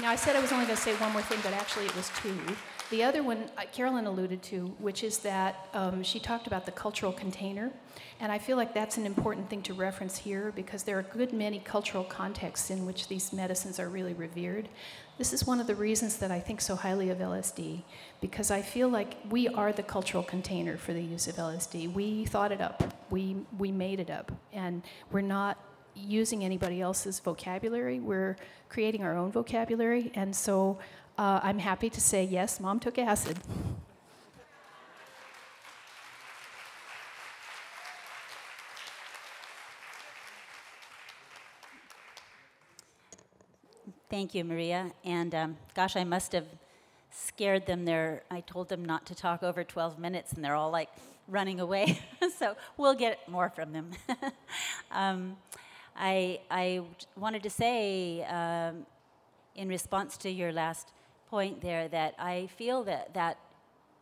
[0.00, 1.94] Now, I said I was only going to say one more thing, but actually it
[1.94, 2.38] was two.
[2.92, 6.72] The other one, uh, Carolyn alluded to, which is that um, she talked about the
[6.72, 7.72] cultural container.
[8.20, 11.16] And I feel like that's an important thing to reference here because there are a
[11.16, 14.68] good many cultural contexts in which these medicines are really revered.
[15.16, 17.82] This is one of the reasons that I think so highly of LSD
[18.20, 21.90] because I feel like we are the cultural container for the use of LSD.
[21.94, 25.56] We thought it up, we, we made it up, and we're not
[25.94, 28.00] using anybody else's vocabulary.
[28.00, 28.36] We're
[28.68, 30.10] creating our own vocabulary.
[30.14, 30.78] And so
[31.18, 33.38] uh, I'm happy to say yes, mom took acid.
[44.12, 44.92] Thank you, Maria.
[45.04, 46.44] And um, gosh, I must have
[47.10, 48.22] scared them there.
[48.30, 50.90] I told them not to talk over 12 minutes, and they're all like
[51.28, 51.98] running away.
[52.38, 53.90] so we'll get more from them.
[54.90, 55.36] um,
[55.96, 56.82] I, I
[57.16, 58.86] wanted to say, um,
[59.54, 60.92] in response to your last
[61.28, 63.38] point there that I feel that that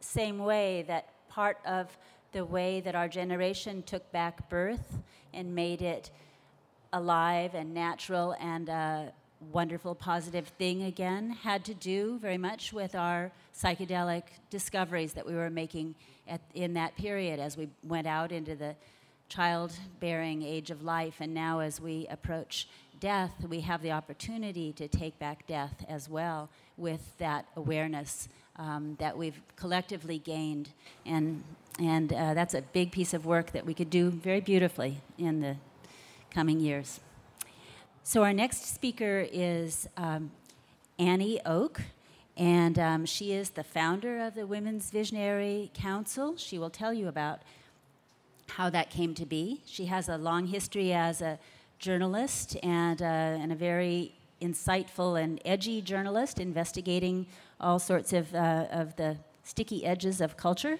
[0.00, 1.96] same way that part of
[2.32, 4.98] the way that our generation took back birth
[5.34, 6.10] and made it
[6.92, 9.12] alive and natural and a
[9.52, 15.34] wonderful positive thing again had to do very much with our psychedelic discoveries that we
[15.34, 15.94] were making
[16.28, 18.74] at, in that period as we went out into the
[19.30, 22.68] childbearing age of life and now as we approach
[23.00, 28.28] death we have the opportunity to take back death as well with that awareness
[28.60, 30.70] um, that we've collectively gained.
[31.06, 31.42] And,
[31.78, 35.40] and uh, that's a big piece of work that we could do very beautifully in
[35.40, 35.56] the
[36.30, 37.00] coming years.
[38.02, 40.30] So, our next speaker is um,
[40.98, 41.80] Annie Oak,
[42.36, 46.36] and um, she is the founder of the Women's Visionary Council.
[46.36, 47.40] She will tell you about
[48.50, 49.62] how that came to be.
[49.66, 51.38] She has a long history as a
[51.78, 57.26] journalist and, uh, and a very insightful and edgy journalist investigating
[57.60, 60.78] all sorts of, uh, of the sticky edges of culture.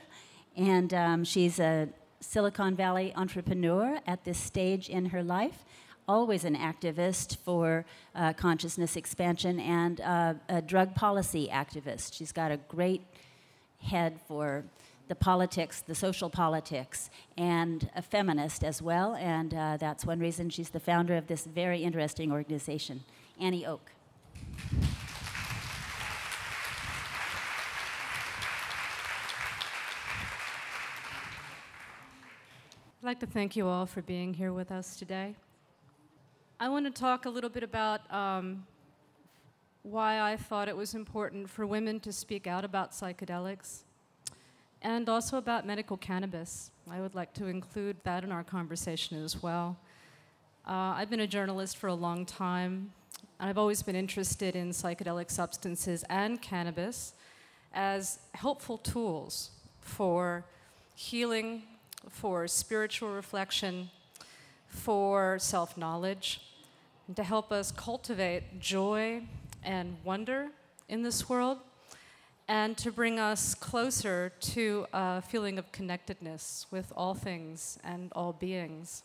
[0.56, 1.88] And um, she's a
[2.20, 5.64] Silicon Valley entrepreneur at this stage in her life.
[6.08, 7.84] always an activist for
[8.16, 12.12] uh, consciousness expansion and uh, a drug policy activist.
[12.14, 13.02] She's got a great
[13.78, 14.64] head for
[15.10, 19.16] the politics, the social politics, and a feminist as well.
[19.16, 23.02] And uh, that's one reason she's the founder of this very interesting organization,
[23.40, 23.90] Annie Oak.
[33.00, 35.34] I'd like to thank you all for being here with us today.
[36.60, 38.64] I want to talk a little bit about um,
[39.82, 43.82] why I thought it was important for women to speak out about psychedelics
[44.82, 46.70] and also about medical cannabis.
[46.90, 49.76] I would like to include that in our conversation as well.
[50.66, 52.92] Uh, I've been a journalist for a long time,
[53.38, 57.14] and I've always been interested in psychedelic substances and cannabis
[57.72, 60.44] as helpful tools for
[60.94, 61.62] healing,
[62.08, 63.90] for spiritual reflection,
[64.66, 66.40] for self knowledge,
[67.06, 69.22] and to help us cultivate joy
[69.62, 70.48] and wonder
[70.88, 71.58] in this world
[72.50, 78.32] and to bring us closer to a feeling of connectedness with all things and all
[78.32, 79.04] beings.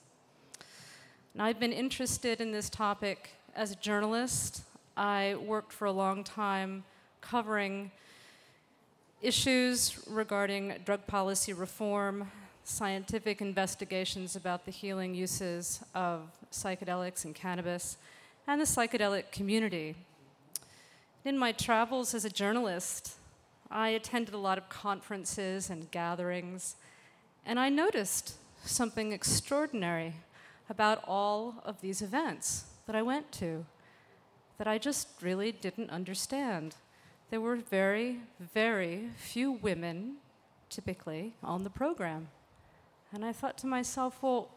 [1.35, 4.63] Now, I've been interested in this topic as a journalist.
[4.97, 6.85] I worked for a long time
[7.21, 7.91] covering
[9.21, 12.31] issues regarding drug policy reform,
[12.63, 17.97] scientific investigations about the healing uses of psychedelics and cannabis,
[18.47, 19.93] and the psychedelic community.
[21.23, 23.17] In my travels as a journalist,
[23.71, 26.75] I attended a lot of conferences and gatherings,
[27.45, 30.13] and I noticed something extraordinary
[30.69, 33.65] about all of these events that I went to
[34.57, 36.75] that I just really didn't understand.
[37.29, 40.17] There were very, very few women,
[40.69, 42.29] typically, on the program.
[43.11, 44.49] And I thought to myself, well,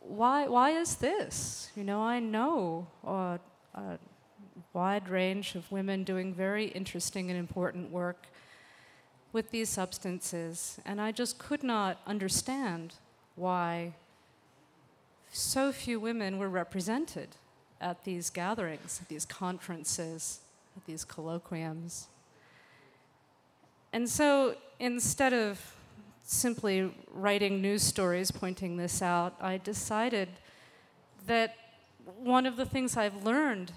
[0.00, 1.70] why, why is this?
[1.76, 3.38] You know, I know uh,
[3.74, 3.96] uh,
[4.72, 8.26] wide range of women doing very interesting and important work
[9.32, 12.94] with these substances, and I just could not understand
[13.34, 13.94] why
[15.32, 17.30] so few women were represented
[17.80, 20.40] at these gatherings, at these conferences,
[20.76, 22.06] at these colloquiums.
[23.92, 25.60] And so instead of
[26.22, 30.28] simply writing news stories pointing this out, I decided
[31.26, 31.56] that
[32.16, 33.72] one of the things I've learned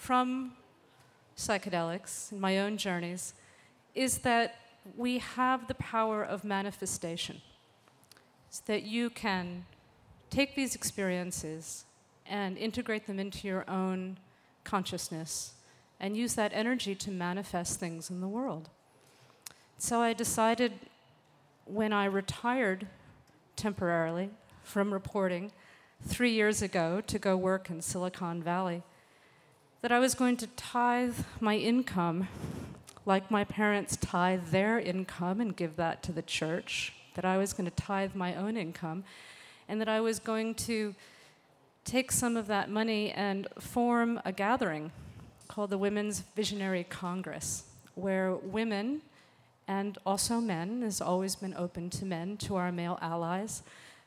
[0.00, 0.52] from
[1.36, 3.34] psychedelics in my own journeys
[3.94, 4.56] is that
[4.96, 7.42] we have the power of manifestation.
[8.48, 9.66] So that you can
[10.30, 11.84] take these experiences
[12.26, 14.16] and integrate them into your own
[14.64, 15.52] consciousness
[16.00, 18.70] and use that energy to manifest things in the world.
[19.76, 20.72] So I decided
[21.66, 22.86] when I retired
[23.54, 24.30] temporarily
[24.62, 25.52] from reporting
[26.02, 28.82] three years ago to go work in Silicon Valley
[29.82, 32.28] that I was going to tithe my income
[33.06, 37.52] like my parents tithe their income and give that to the church, that I was
[37.52, 39.04] going to tithe my own income,
[39.68, 40.94] and that I was going to
[41.84, 44.92] take some of that money and form a gathering
[45.48, 47.64] called the Women's Visionary Congress,
[47.94, 49.00] where women
[49.66, 53.62] and also men, has always been open to men, to our male allies,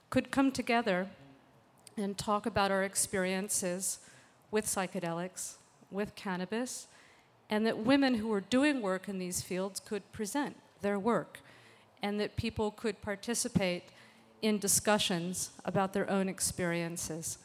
[0.10, 1.08] could come together
[1.98, 4.00] and talk about our experiences
[4.52, 5.56] with psychedelics,
[5.94, 6.88] with cannabis,
[7.50, 11.40] and that women who were doing work in these fields could present their work,
[12.02, 13.84] and that people could participate
[14.42, 17.38] in discussions about their own experiences.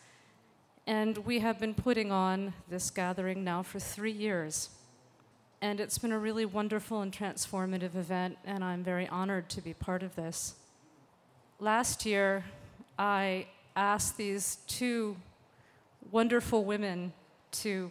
[0.86, 4.70] And we have been putting on this gathering now for three years.
[5.60, 9.74] And it's been a really wonderful and transformative event, and I'm very honored to be
[9.74, 10.54] part of this.
[11.60, 12.44] Last year,
[12.98, 15.16] I asked these two
[16.10, 17.12] wonderful women
[17.50, 17.90] to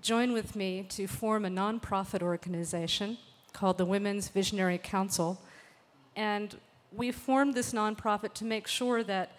[0.00, 3.18] join with me to form a nonprofit organization
[3.52, 5.40] called the Women's Visionary Council.
[6.16, 6.56] And
[6.92, 9.32] we formed this nonprofit to make sure that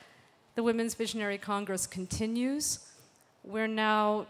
[0.55, 2.79] the Women's Visionary Congress continues.
[3.43, 4.27] We're now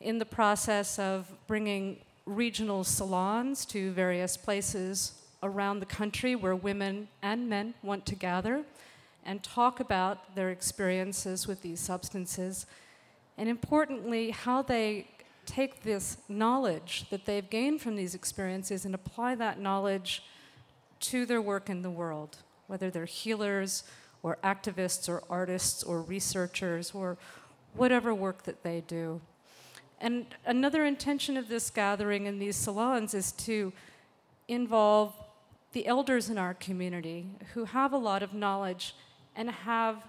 [0.00, 7.08] in the process of bringing regional salons to various places around the country where women
[7.22, 8.62] and men want to gather
[9.24, 12.66] and talk about their experiences with these substances,
[13.36, 15.06] and importantly, how they
[15.48, 20.22] take this knowledge that they've gained from these experiences and apply that knowledge
[21.00, 22.36] to their work in the world,
[22.66, 23.84] whether they're healers
[24.22, 27.16] or activists or artists or researchers or
[27.74, 29.20] whatever work that they do.
[30.00, 33.72] And another intention of this gathering in these salons is to
[34.48, 35.14] involve
[35.72, 38.94] the elders in our community who have a lot of knowledge
[39.34, 40.04] and have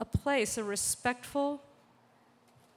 [0.00, 1.62] a place, a respectful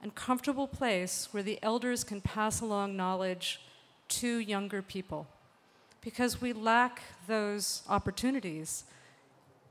[0.02, 3.60] and comfortable place where the elders can pass along knowledge
[4.08, 5.26] to younger people.
[6.00, 8.84] Because we lack those opportunities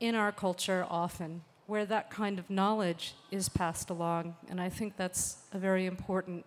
[0.00, 4.36] in our culture often, where that kind of knowledge is passed along.
[4.50, 6.44] And I think that's a very important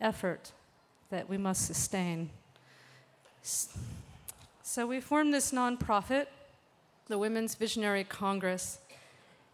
[0.00, 0.52] effort
[1.10, 2.30] that we must sustain.
[4.62, 6.26] So we formed this nonprofit,
[7.06, 8.78] the Women's Visionary Congress,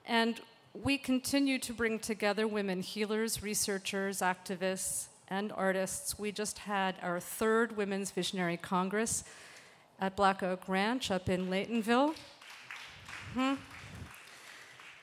[0.07, 0.41] and
[0.83, 6.19] we continue to bring together women healers, researchers, activists, and artists.
[6.19, 9.25] We just had our third Women's Visionary Congress
[10.01, 12.15] at Black Oak Ranch up in Laytonville.
[13.33, 13.55] Hmm.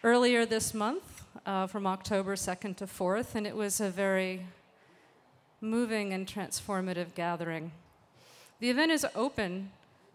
[0.03, 4.45] Earlier this month, uh, from October 2nd to 4th, and it was a very
[5.59, 7.71] moving and transformative gathering.
[8.59, 9.71] The event is open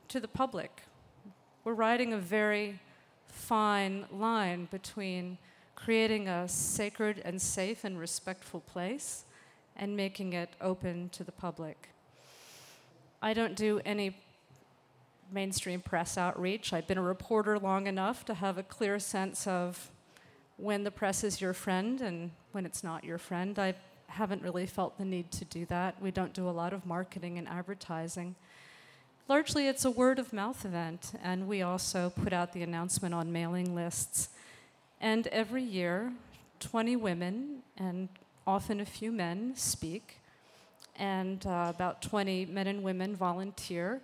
[0.08, 0.82] to the public.
[1.64, 2.78] We're riding a very
[3.28, 5.38] fine line between
[5.78, 9.24] creating a sacred and safe and respectful place
[9.76, 11.90] and making it open to the public.
[13.22, 14.16] I don't do any
[15.32, 16.72] mainstream press outreach.
[16.72, 19.90] I've been a reporter long enough to have a clear sense of
[20.56, 23.56] when the press is your friend and when it's not your friend.
[23.56, 23.74] I
[24.08, 26.02] haven't really felt the need to do that.
[26.02, 28.34] We don't do a lot of marketing and advertising.
[29.28, 33.30] Largely, it's a word of mouth event, and we also put out the announcement on
[33.30, 34.30] mailing lists.
[35.00, 36.12] And every year,
[36.60, 38.08] 20 women and
[38.46, 40.16] often a few men speak,
[40.96, 44.00] and uh, about 20 men and women volunteer,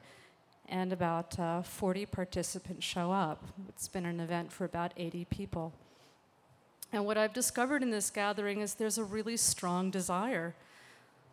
[0.68, 3.42] and about uh, 40 participants show up.
[3.68, 5.72] It's been an event for about 80 people.
[6.92, 10.54] And what I've discovered in this gathering is there's a really strong desire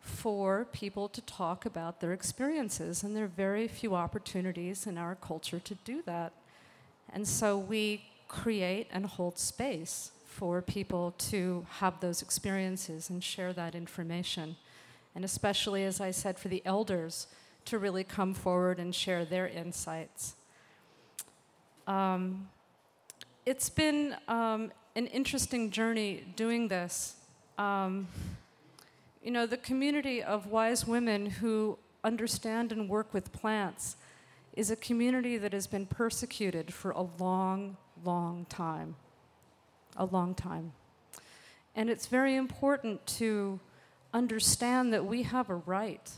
[0.00, 5.14] for people to talk about their experiences, and there are very few opportunities in our
[5.14, 6.32] culture to do that.
[7.12, 8.02] And so we
[8.32, 14.56] create and hold space for people to have those experiences and share that information.
[15.14, 17.26] And especially, as I said, for the elders
[17.66, 20.34] to really come forward and share their insights.
[21.86, 22.48] Um,
[23.44, 27.16] it's been um, an interesting journey doing this.
[27.58, 28.08] Um,
[29.22, 33.96] you know, the community of wise women who understand and work with plants
[34.54, 38.96] is a community that has been persecuted for a long, long time.
[39.96, 40.72] A long time.
[41.74, 43.60] And it's very important to
[44.12, 46.10] understand that we have a right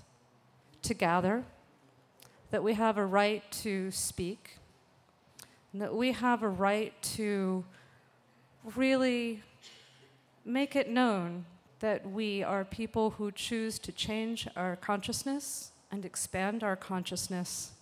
[0.82, 1.45] to gather,
[2.51, 4.59] that we have a right to speak,
[5.72, 7.64] and that we have a right to
[8.76, 9.43] really
[10.45, 11.45] make it known
[11.80, 17.72] that we are people who choose to change our consciousness and expand our consciousness,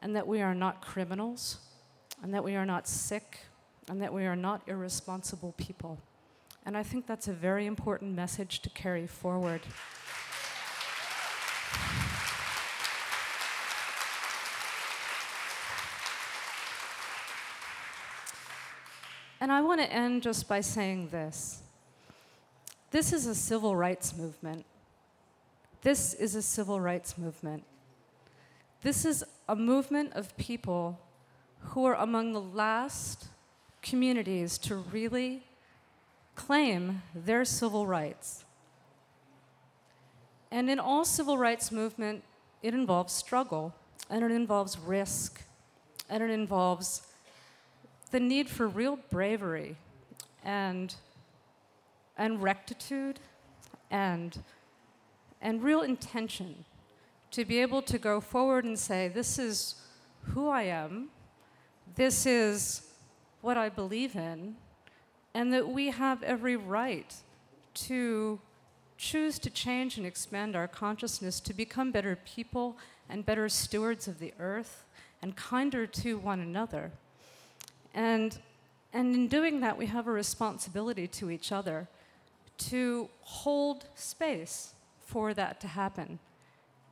[0.00, 1.58] and that we are not criminals,
[2.22, 3.38] and that we are not sick,
[3.88, 5.98] and that we are not irresponsible people.
[6.66, 9.62] And I think that's a very important message to carry forward.
[19.40, 21.62] And I want to end just by saying this.
[22.90, 24.66] This is a civil rights movement.
[25.80, 27.64] This is a civil rights movement.
[28.82, 31.00] This is a movement of people
[31.60, 33.28] who are among the last
[33.82, 35.42] communities to really
[36.34, 38.44] claim their civil rights.
[40.50, 42.24] And in all civil rights movement,
[42.62, 43.74] it involves struggle,
[44.08, 45.42] and it involves risk,
[46.08, 47.02] and it involves
[48.10, 49.76] the need for real bravery
[50.44, 50.94] and
[52.20, 53.18] and rectitude
[53.90, 54.42] and,
[55.40, 56.66] and real intention
[57.30, 59.76] to be able to go forward and say, This is
[60.24, 61.08] who I am,
[61.96, 62.82] this is
[63.40, 64.56] what I believe in,
[65.34, 67.14] and that we have every right
[67.74, 68.40] to
[68.96, 72.76] choose to change and expand our consciousness to become better people
[73.08, 74.84] and better stewards of the earth
[75.22, 76.90] and kinder to one another.
[77.94, 78.38] And,
[78.92, 81.88] and in doing that, we have a responsibility to each other
[82.58, 84.74] to hold space
[85.06, 86.18] for that to happen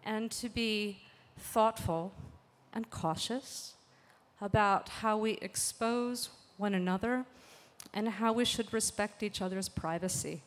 [0.05, 0.99] and to be
[1.37, 2.13] thoughtful
[2.73, 3.75] and cautious
[4.41, 7.25] about how we expose one another
[7.95, 10.43] and how we should respect each other's privacy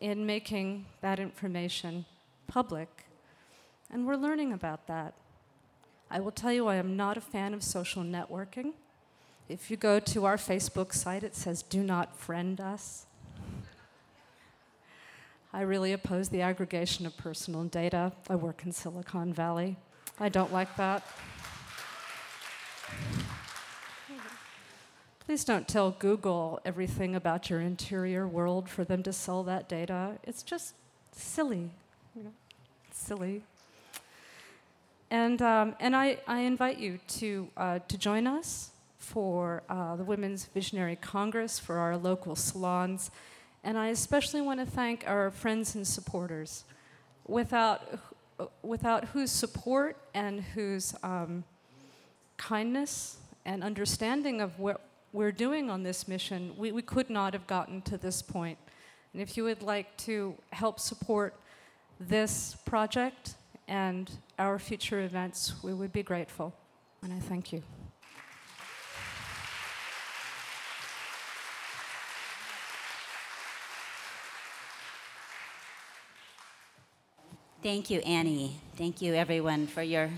[0.00, 2.04] in making that information
[2.46, 3.06] public.
[3.90, 5.14] And we're learning about that.
[6.10, 8.72] I will tell you, I am not a fan of social networking.
[9.48, 13.06] If you go to our Facebook site, it says, do not friend us.
[15.52, 18.12] I really oppose the aggregation of personal data.
[18.28, 19.76] I work in Silicon Valley.
[20.18, 21.06] I don't like that.
[25.26, 30.18] Please don't tell Google everything about your interior world for them to sell that data.
[30.24, 30.74] It's just
[31.12, 31.70] silly.
[32.14, 32.32] You know,
[32.92, 33.42] silly.
[35.10, 40.04] And, um, and I, I invite you to, uh, to join us for uh, the
[40.04, 43.10] Women's Visionary Congress, for our local salons.
[43.62, 46.64] And I especially want to thank our friends and supporters,
[47.26, 47.98] without,
[48.62, 51.44] without whose support and whose um,
[52.36, 53.16] kindness
[53.46, 54.82] and understanding of what
[55.14, 58.58] we're doing on this mission, we, we could not have gotten to this point.
[59.12, 61.36] And if you would like to help support
[62.00, 63.36] this project
[63.68, 64.10] and
[64.40, 66.52] our future events, we would be grateful.
[67.00, 67.62] And I thank you.
[77.62, 78.56] Thank you, Annie.
[78.76, 80.10] Thank you, everyone, for your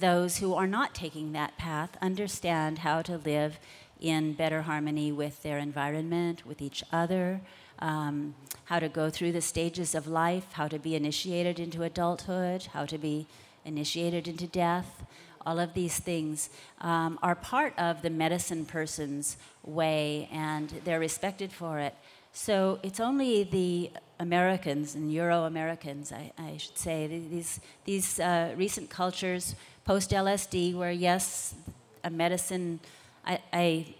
[0.00, 3.58] those who are not taking that path understand how to live
[4.00, 7.40] in better harmony with their environment, with each other,
[7.78, 12.64] um, how to go through the stages of life, how to be initiated into adulthood,
[12.72, 13.26] how to be
[13.64, 15.04] initiated into death.
[15.46, 16.48] All of these things
[16.80, 21.94] um, are part of the medicine person's way, and they're respected for it.
[22.32, 28.54] So it's only the Americans and Euro Americans, I, I, should say, these, these uh,
[28.56, 29.54] recent cultures
[29.84, 31.54] post LSD, where yes,
[32.02, 32.80] a medicine,
[33.26, 33.94] I, I,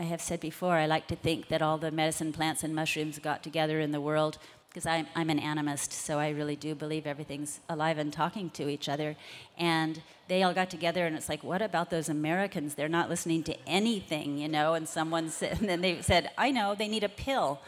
[0.00, 3.18] I have said before, I like to think that all the medicine plants and mushrooms
[3.18, 4.38] got together in the world
[4.70, 8.70] because I'm, I'm an animist, so I really do believe everything's alive and talking to
[8.70, 9.14] each other.
[9.58, 12.76] And they all got together, and it's like, what about those Americans?
[12.76, 14.72] They're not listening to anything, you know?
[14.72, 17.60] And someone said, and then they said, I know, they need a pill.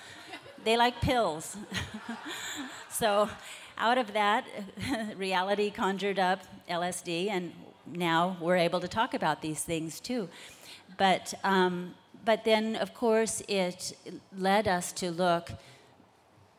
[0.65, 1.59] They like pills.
[2.89, 3.29] so
[3.77, 4.47] out of that,
[5.19, 7.53] reality conjured up LSD, and
[7.85, 10.31] now we're able to talk about these things too.
[10.97, 11.95] But um,
[12.25, 13.97] but then, of course, it
[14.37, 15.53] led us to look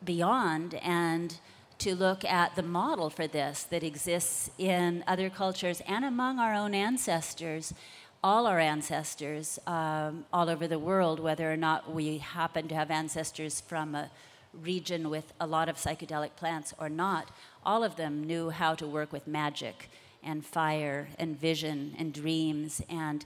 [0.04, 1.38] beyond and
[1.78, 6.54] to look at the model for this that exists in other cultures and among our
[6.54, 7.74] own ancestors,
[8.22, 12.90] all our ancestors um, all over the world, whether or not we happen to have
[12.90, 14.10] ancestors from a
[14.52, 17.30] region with a lot of psychedelic plants or not,
[17.66, 19.90] all of them knew how to work with magic
[20.22, 23.24] and fire and vision and dreams and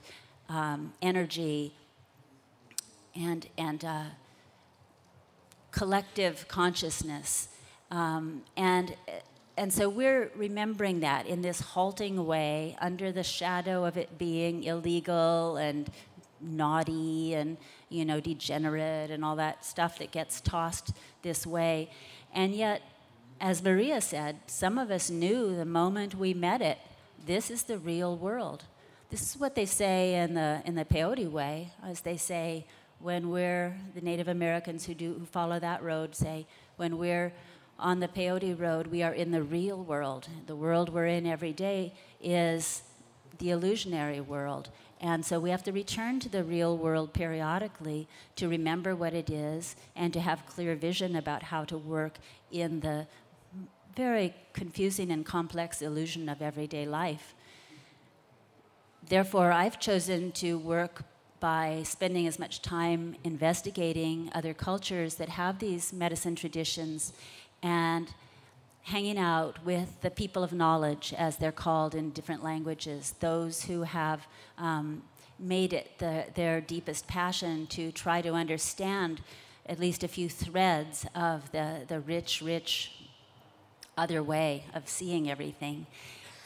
[0.48, 1.74] um, energy
[3.18, 4.04] and, and uh,
[5.70, 7.48] collective consciousness.
[7.90, 8.94] Um, and,
[9.56, 14.64] and so we're remembering that in this halting way under the shadow of it being
[14.64, 15.90] illegal and
[16.40, 17.56] naughty and
[17.88, 20.92] you know degenerate and all that stuff that gets tossed
[21.22, 21.90] this way
[22.32, 22.80] and yet
[23.40, 26.78] as maria said some of us knew the moment we met it
[27.26, 28.62] this is the real world
[29.10, 32.64] this is what they say in the in the peyote way as they say
[33.00, 36.46] when we're the Native Americans who do who follow that road say
[36.76, 37.32] when we're
[37.78, 40.28] on the peyote road, we are in the real world.
[40.46, 42.82] The world we're in every day is
[43.38, 44.70] the illusionary world.
[45.00, 49.30] And so we have to return to the real world periodically to remember what it
[49.30, 52.18] is and to have clear vision about how to work
[52.50, 53.06] in the
[53.94, 57.34] very confusing and complex illusion of everyday life.
[59.08, 61.04] Therefore, I've chosen to work
[61.40, 67.12] by spending as much time investigating other cultures that have these medicine traditions
[67.62, 68.12] and
[68.82, 73.82] hanging out with the people of knowledge, as they're called in different languages, those who
[73.82, 74.26] have
[74.56, 75.02] um,
[75.38, 79.20] made it the, their deepest passion to try to understand
[79.66, 82.92] at least a few threads of the, the rich, rich
[83.96, 85.86] other way of seeing everything.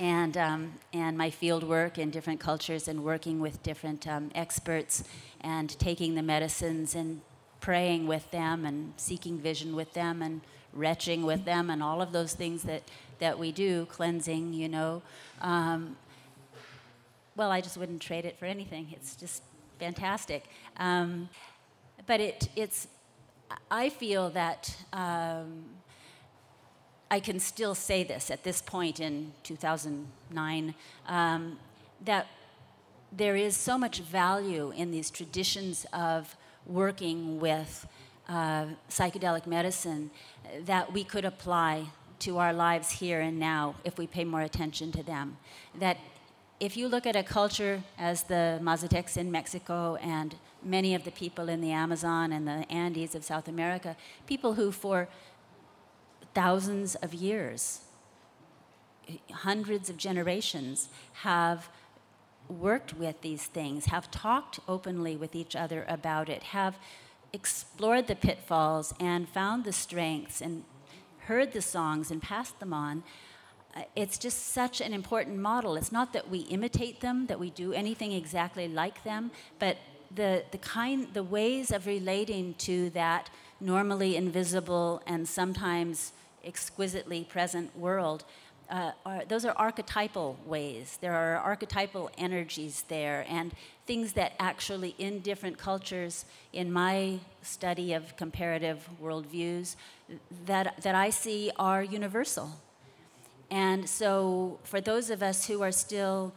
[0.03, 5.05] And, um, and my field work in different cultures and working with different um, experts
[5.42, 7.20] and taking the medicines and
[7.61, 10.40] praying with them and seeking vision with them and
[10.72, 12.82] retching with them and all of those things that,
[13.20, 15.03] that we do, cleansing, you know.
[15.40, 15.96] Um,
[17.36, 18.88] well, I just wouldn't trade it for anything.
[18.90, 19.44] It's just
[19.78, 20.46] fantastic.
[20.78, 21.28] Um,
[22.09, 22.88] but it, it's,
[23.70, 25.62] I feel that um,
[27.12, 30.74] I can still say this at this point in 2009
[31.06, 31.58] um,
[32.06, 32.26] that
[33.14, 36.34] there is so much value in these traditions of
[36.64, 37.86] working with
[38.30, 40.10] uh, psychedelic medicine
[40.64, 41.84] that we could apply
[42.20, 45.36] to our lives here and now if we pay more attention to them.
[45.78, 45.98] That
[46.60, 51.10] if you look at a culture as the Mazatecs in Mexico and many of the
[51.10, 53.96] people in the Amazon and the Andes of South America,
[54.26, 55.08] people who for
[56.35, 57.80] thousands of years,
[59.33, 61.68] hundreds of generations, have
[62.49, 66.78] worked with these things, have talked openly with each other about it, have
[67.33, 70.64] explored the pitfalls and found the strengths and
[71.20, 73.03] heard the songs and passed them on.
[73.74, 75.76] Uh, it's just such an important model.
[75.76, 79.78] It's not that we imitate them, that we do anything exactly like them, but
[80.14, 83.30] the, the kind the ways of relating to that
[83.61, 86.12] normally invisible and sometimes
[86.45, 88.24] exquisitely present world,
[88.70, 90.99] uh, are, those are archetypal ways.
[91.01, 93.53] There are archetypal energies there, and
[93.86, 99.76] things that actually, in different cultures, in my study of comparative worldviews,
[100.47, 102.51] that, that I see are universal.
[103.51, 106.32] And so, for those of us who are still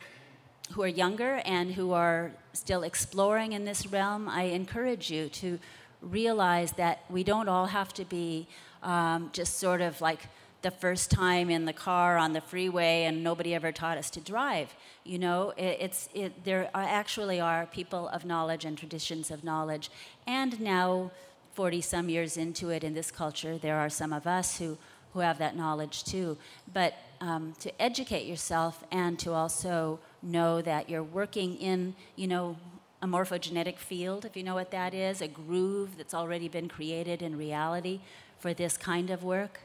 [0.72, 5.60] who are younger and who are still exploring in this realm, I encourage you to
[6.01, 8.47] realize that we don't all have to be
[8.86, 10.22] um, just sort of like
[10.62, 14.20] the first time in the car on the freeway and nobody ever taught us to
[14.20, 14.74] drive.
[15.04, 19.44] You know, it, it's, it, there are, actually are people of knowledge and traditions of
[19.44, 19.92] knowledge.
[20.26, 21.12] And now,
[21.54, 24.78] 40 some years into it in this culture, there are some of us who,
[25.14, 26.38] who have that knowledge too.
[26.74, 32.58] But um, to educate yourself and to also know that you're working in, you know,
[33.02, 37.22] a morphogenetic field, if you know what that is, a groove that's already been created
[37.22, 38.00] in reality
[38.46, 39.62] for this kind of work.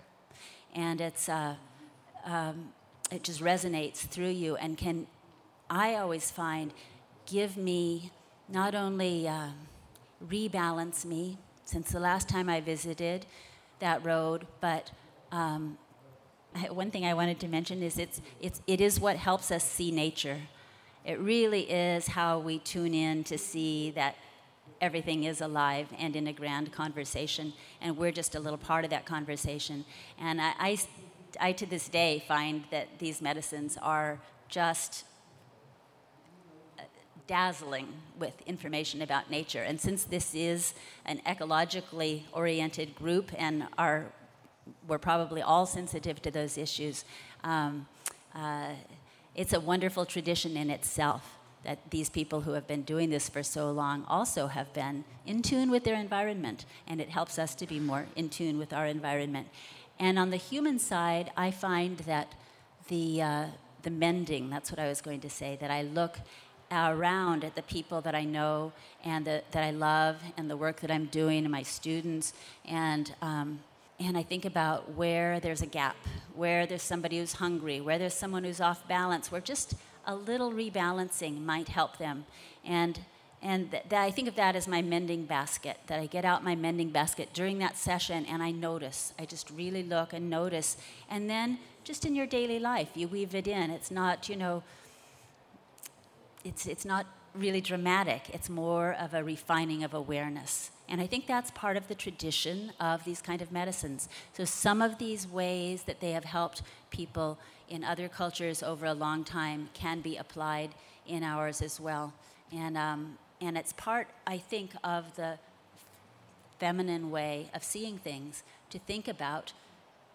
[0.74, 1.56] And it's, uh,
[2.24, 2.72] um,
[3.12, 5.06] it just resonates through you and can,
[5.68, 6.72] I always find,
[7.26, 8.10] give me
[8.48, 9.48] not only uh,
[10.26, 13.26] rebalance me since the last time I visited
[13.80, 14.90] that road, but
[15.30, 15.76] um,
[16.70, 19.90] one thing I wanted to mention is it's, it's, it is what helps us see
[19.90, 20.38] nature.
[21.04, 24.16] It really is how we tune in to see that
[24.80, 28.90] everything is alive and in a grand conversation, and we're just a little part of
[28.90, 29.84] that conversation.
[30.18, 30.78] And I, I,
[31.40, 34.18] I to this day, find that these medicines are
[34.48, 35.04] just
[36.78, 36.82] uh,
[37.26, 39.62] dazzling with information about nature.
[39.62, 40.74] And since this is
[41.04, 44.06] an ecologically oriented group and our,
[44.88, 47.04] we're probably all sensitive to those issues,
[47.44, 47.86] um,
[48.34, 48.70] uh,
[49.34, 53.42] it's a wonderful tradition in itself that these people who have been doing this for
[53.42, 57.66] so long also have been in tune with their environment, and it helps us to
[57.66, 59.48] be more in tune with our environment.
[59.98, 62.34] And on the human side, I find that
[62.88, 63.46] the, uh,
[63.82, 66.18] the mending, that's what I was going to say, that I look
[66.72, 68.72] around at the people that I know
[69.04, 72.32] and the, that I love and the work that I'm doing and my students,
[72.64, 73.60] and, um,
[73.98, 75.96] and I think about where there's a gap,
[76.34, 79.74] where there's somebody who's hungry, where there's someone who's off balance, where just
[80.06, 82.26] a little rebalancing might help them.
[82.64, 83.00] And
[83.42, 86.44] and th- th- I think of that as my mending basket, that I get out
[86.44, 89.14] my mending basket during that session and I notice.
[89.18, 90.76] I just really look and notice.
[91.08, 93.70] And then just in your daily life, you weave it in.
[93.70, 94.62] It's not, you know,
[96.44, 98.28] it's, it's not really dramatic.
[98.32, 100.70] It's more of a refining of awareness.
[100.88, 104.08] And I think that's part of the tradition of these kind of medicines.
[104.34, 107.38] So some of these ways that they have helped people
[107.70, 110.70] in other cultures over a long time can be applied
[111.06, 112.12] in ours as well.
[112.52, 115.38] And, um, and it's part, I think, of the
[116.58, 119.52] feminine way of seeing things to think about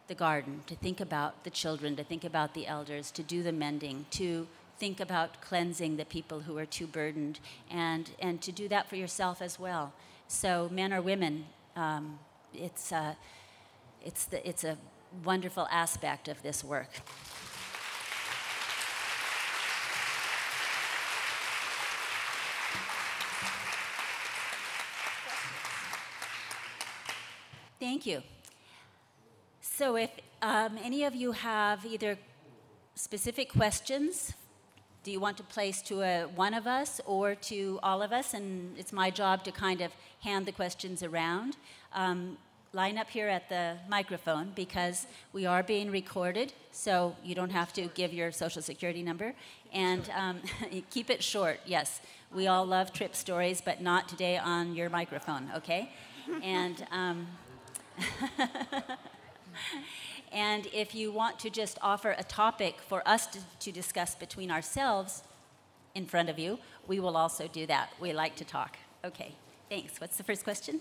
[0.07, 3.51] the garden, to think about the children, to think about the elders, to do the
[3.51, 4.47] mending, to
[4.77, 7.39] think about cleansing the people who are too burdened,
[7.71, 9.93] and, and to do that for yourself as well.
[10.27, 11.45] So, men or women,
[11.75, 12.19] um,
[12.53, 13.15] it's, uh,
[14.03, 14.77] it's, the, it's a
[15.23, 16.89] wonderful aspect of this work.
[27.95, 28.23] Thank you.
[29.61, 30.09] So, if
[30.41, 32.17] um, any of you have either
[32.95, 34.33] specific questions,
[35.05, 38.33] do you want to place to a, one of us or to all of us?
[38.33, 41.55] And it's my job to kind of hand the questions around.
[41.93, 42.37] Um,
[42.73, 47.71] line up here at the microphone because we are being recorded, so you don't have
[47.71, 49.33] to give your social security number.
[49.71, 50.41] And um,
[50.89, 52.01] keep it short, yes.
[52.33, 55.93] We all love trip stories, but not today on your microphone, okay?
[56.43, 57.27] and um,
[60.31, 64.51] and if you want to just offer a topic for us to, to, discuss between
[64.51, 65.23] ourselves
[65.93, 67.89] in front of you, we will also do that.
[67.99, 68.77] We like to talk.
[69.03, 69.33] Okay,
[69.69, 70.01] thanks.
[70.01, 70.79] What's the first question?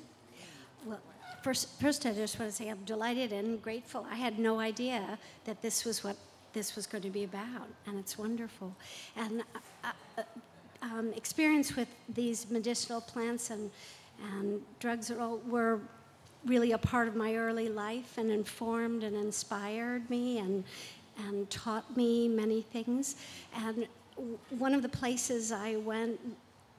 [0.84, 1.00] Well,
[1.42, 4.06] first, first I just want to say I'm delighted and grateful.
[4.10, 6.16] I had no idea that this was what
[6.52, 8.74] this was going to be about, and it's wonderful.
[9.16, 9.42] And
[9.82, 10.22] uh, uh,
[10.82, 13.70] um, experience with these medicinal plants and,
[14.22, 15.80] and drugs are all, were
[16.46, 20.64] really a part of my early life and informed and inspired me and,
[21.26, 23.16] and taught me many things.
[23.54, 23.86] And
[24.50, 26.20] one of the places I went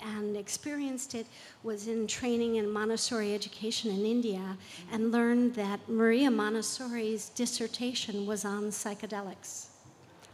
[0.02, 1.26] and experienced it
[1.64, 4.58] was in training in Montessori education in India
[4.92, 9.68] and learned that Maria Montessori's dissertation was on psychedelics,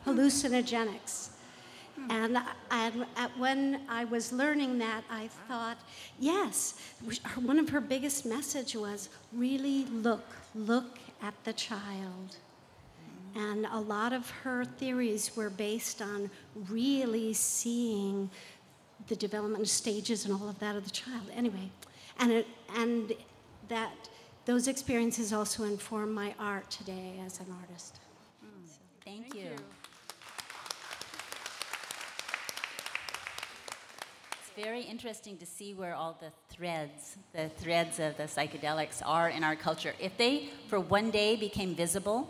[0.05, 1.30] hallucinogenics.
[2.09, 2.37] And
[2.69, 2.91] I,
[3.37, 5.77] when I was learning that, I thought,
[6.19, 6.75] yes,
[7.35, 10.25] one of her biggest message was really look,
[10.55, 12.37] look at the child.
[13.35, 16.29] And a lot of her theories were based on
[16.69, 18.29] really seeing
[19.07, 21.23] the development stages and all of that of the child.
[21.33, 21.69] Anyway,
[22.19, 23.13] and it, and
[23.69, 23.91] that
[24.45, 27.99] those experiences also inform my art today as an artist.
[28.43, 29.51] Mm, so, thank, thank, you.
[29.51, 29.80] you.
[34.64, 39.43] Very interesting to see where all the threads, the threads of the psychedelics are in
[39.43, 39.93] our culture.
[39.99, 42.30] If they, for one day, became visible,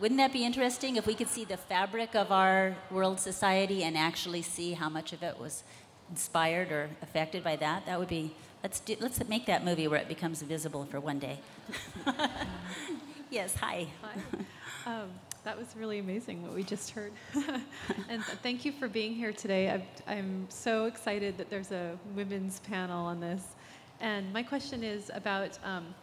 [0.00, 3.98] wouldn't that be interesting if we could see the fabric of our world society and
[3.98, 5.64] actually see how much of it was
[6.10, 7.86] inspired or affected by that?
[7.86, 11.18] That would be, let's, do, let's make that movie where it becomes visible for one
[11.18, 11.40] day.
[13.30, 13.88] yes, hi.
[14.00, 14.92] hi.
[14.92, 15.08] Um,
[15.44, 17.12] that was really amazing what we just heard.
[17.34, 19.82] and th- thank you for being here today.
[20.06, 23.42] i am so excited that there's a women's panel on this.
[24.00, 25.94] And my question is about um,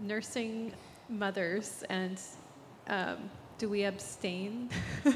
[0.00, 0.72] nursing
[1.08, 2.20] mothers and
[2.88, 4.68] um, do we abstain?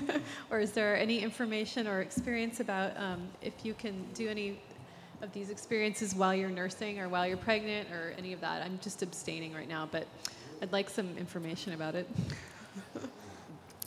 [0.50, 4.60] or is there any information or experience about um, if you can do any
[5.22, 8.62] of these experiences while you're nursing or while you're pregnant or any of that?
[8.62, 10.06] I'm just abstaining right now, but
[10.62, 12.08] I'd like some information about it.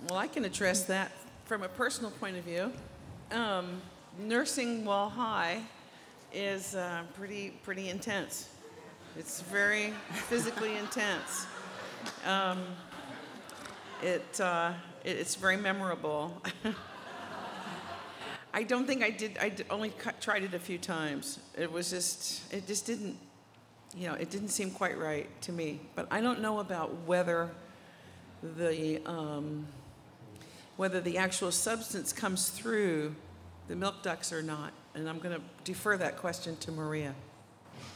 [0.10, 1.14] Well, I can address that
[1.46, 2.74] from a personal point of view.
[3.32, 3.82] Um,
[4.20, 5.62] nursing while high
[6.34, 8.50] is uh, pretty pretty intense.
[9.18, 9.94] It's very
[10.28, 11.48] physically intense.
[12.26, 12.64] Um,
[14.02, 14.74] it, uh,
[15.06, 16.42] it, it's very memorable.
[18.54, 19.38] I don't think I did.
[19.40, 21.40] I only tried it a few times.
[21.58, 23.18] It was just it just didn't
[23.96, 25.80] you know it didn't seem quite right to me.
[25.96, 27.52] But I don't know about whether
[28.58, 29.66] the um,
[30.78, 33.16] whether the actual substance comes through
[33.68, 34.74] the milk ducts or not.
[34.96, 37.16] And I'm going to defer that question to Maria.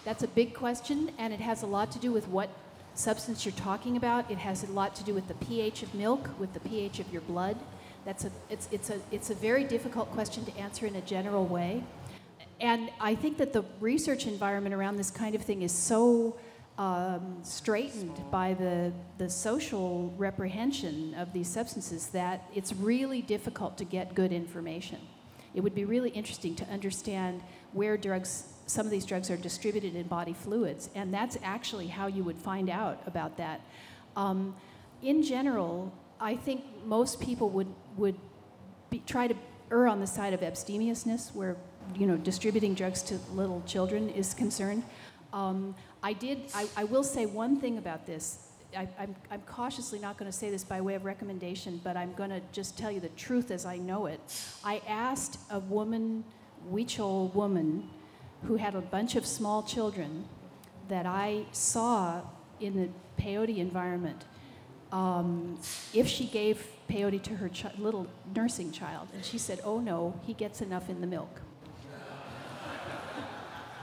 [0.03, 2.49] That's a big question, and it has a lot to do with what
[2.95, 4.30] substance you're talking about.
[4.32, 7.11] It has a lot to do with the pH of milk, with the pH of
[7.11, 7.57] your blood.
[8.05, 11.45] That's a, it's, it's, a, it's a very difficult question to answer in a general
[11.45, 11.84] way.
[12.59, 16.38] And I think that the research environment around this kind of thing is so
[16.78, 23.84] um, straightened by the, the social reprehension of these substances that it's really difficult to
[23.84, 24.99] get good information.
[25.55, 27.41] It would be really interesting to understand
[27.73, 32.07] where drugs, some of these drugs are distributed in body fluids, and that's actually how
[32.07, 33.61] you would find out about that.
[34.15, 34.55] Um,
[35.01, 38.15] in general, I think most people would, would
[38.91, 39.36] be, try to
[39.71, 41.57] err on the side of abstemiousness, where
[41.95, 44.84] you know distributing drugs to little children is concerned.
[45.34, 45.75] Um,
[46.07, 48.47] I did, I, I, will say one thing about this.
[48.73, 52.13] I, I'm, I'm cautiously not going to say this by way of recommendation, but I'm
[52.13, 54.21] going to just tell you the truth as I know it.
[54.63, 56.23] I asked a woman,
[56.71, 57.89] Huichol woman,
[58.43, 60.29] who had a bunch of small children
[60.87, 62.21] that I saw
[62.61, 62.89] in the
[63.21, 64.23] peyote environment,
[64.93, 65.59] um,
[65.93, 69.09] if she gave peyote to her little nursing child.
[69.13, 71.41] And she said, oh no, he gets enough in the milk.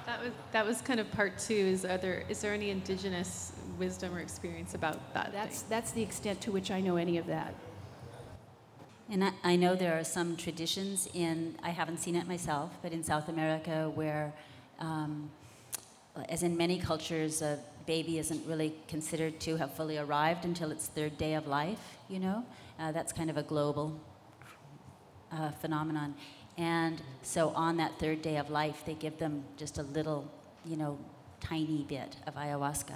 [0.07, 1.55] That was that was kind of part two.
[1.55, 5.33] Is there is there any indigenous wisdom or experience about that?
[5.33, 5.71] That's thing?
[5.71, 7.55] that's the extent to which I know any of that.
[9.11, 12.93] And I, I know there are some traditions in, I haven't seen it myself, but
[12.93, 14.33] in South America where,
[14.81, 15.31] um,
[16.31, 20.87] as in many cultures, a baby isn't really considered to have fully arrived until its
[20.87, 22.45] third day of life, you know?
[22.79, 24.01] Uh, that's kind of a global
[25.31, 26.15] uh, phenomenon.
[26.57, 30.31] And so on that third day of life, they give them just a little,
[30.65, 30.99] you know,
[31.41, 32.95] tiny bit of ayahuasca.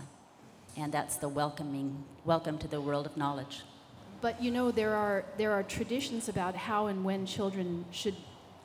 [0.77, 3.63] And that's the welcoming, welcome to the world of knowledge.
[4.21, 8.17] But you know, there are, there are traditions about how and when children should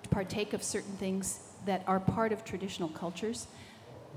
[0.10, 3.48] partake of certain things that are part of traditional cultures.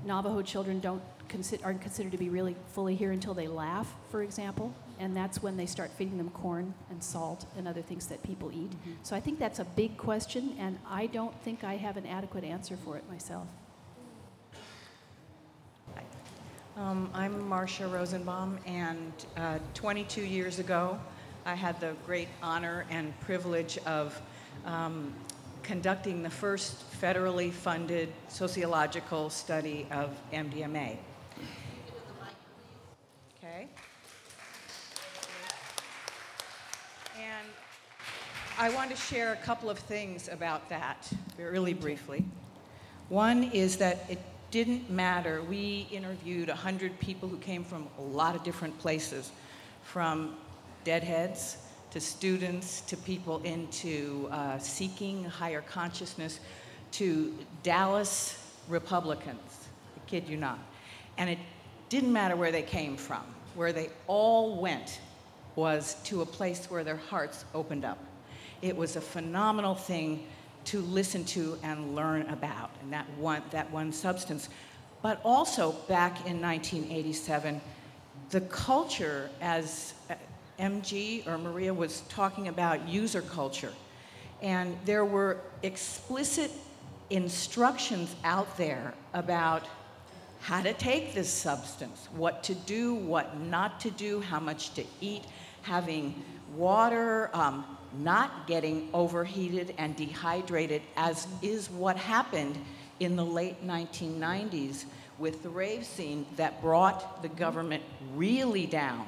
[0.05, 4.23] Navajo children don't consider, aren't considered to be really fully here until they laugh, for
[4.23, 8.23] example, and that's when they start feeding them corn and salt and other things that
[8.23, 8.71] people eat.
[8.71, 8.93] Mm-hmm.
[9.03, 12.43] So I think that's a big question, and I don't think I have an adequate
[12.43, 13.47] answer for it myself.
[16.77, 20.99] Um, I'm Marsha Rosenbaum, and uh, 22 years ago,
[21.43, 24.21] I had the great honor and privilege of
[24.63, 25.11] um,
[25.63, 30.97] conducting the first federally funded sociological study of MDMA.
[33.37, 33.67] Okay.
[37.15, 37.47] And
[38.59, 42.25] I want to share a couple of things about that, really briefly.
[43.07, 44.17] One is that it
[44.49, 45.43] didn't matter.
[45.43, 49.31] We interviewed 100 people who came from a lot of different places,
[49.83, 50.37] from
[50.83, 51.57] deadheads
[51.91, 56.39] to students to people into uh, seeking higher consciousness
[56.93, 59.67] to Dallas Republicans.
[59.95, 60.57] I kid you not.
[61.19, 61.37] And it
[61.89, 63.21] didn't matter where they came from.
[63.53, 64.99] Where they all went
[65.55, 67.99] was to a place where their hearts opened up.
[68.61, 70.25] It was a phenomenal thing
[70.65, 74.49] to listen to and learn about, and that one, that one substance.
[75.01, 77.61] But also, back in 1987,
[78.31, 80.15] the culture, as uh,
[80.59, 83.71] MG or Maria was talking about user culture.
[84.41, 86.51] And there were explicit
[87.09, 89.65] instructions out there about
[90.39, 94.83] how to take this substance, what to do, what not to do, how much to
[95.01, 95.23] eat,
[95.61, 96.23] having
[96.55, 102.57] water, um, not getting overheated and dehydrated, as is what happened
[102.99, 104.85] in the late 1990s
[105.19, 107.83] with the rave scene that brought the government
[108.15, 109.05] really down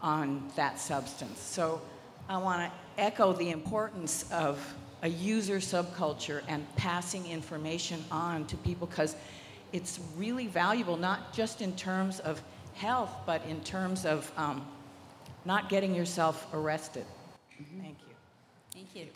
[0.00, 1.40] on that substance.
[1.40, 1.80] So
[2.28, 8.56] I want to echo the importance of a user subculture and passing information on to
[8.58, 9.16] people because
[9.72, 12.42] it's really valuable, not just in terms of
[12.74, 14.66] health, but in terms of um,
[15.44, 17.04] not getting yourself arrested.
[17.60, 17.80] Mm-hmm.
[17.80, 18.01] Thank you.
[18.92, 19.12] Thank you.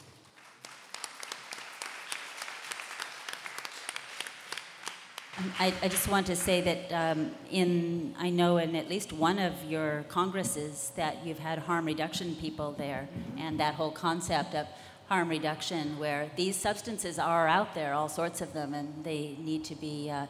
[5.59, 9.39] I, I, just want to say that um, in, I know in at least one
[9.39, 13.07] of your congresses that you've had harm reduction people there,
[13.37, 14.67] and that whole concept of
[15.09, 19.65] harm reduction, where these substances are out there, all sorts of them, and they need
[19.65, 20.27] to be, uh,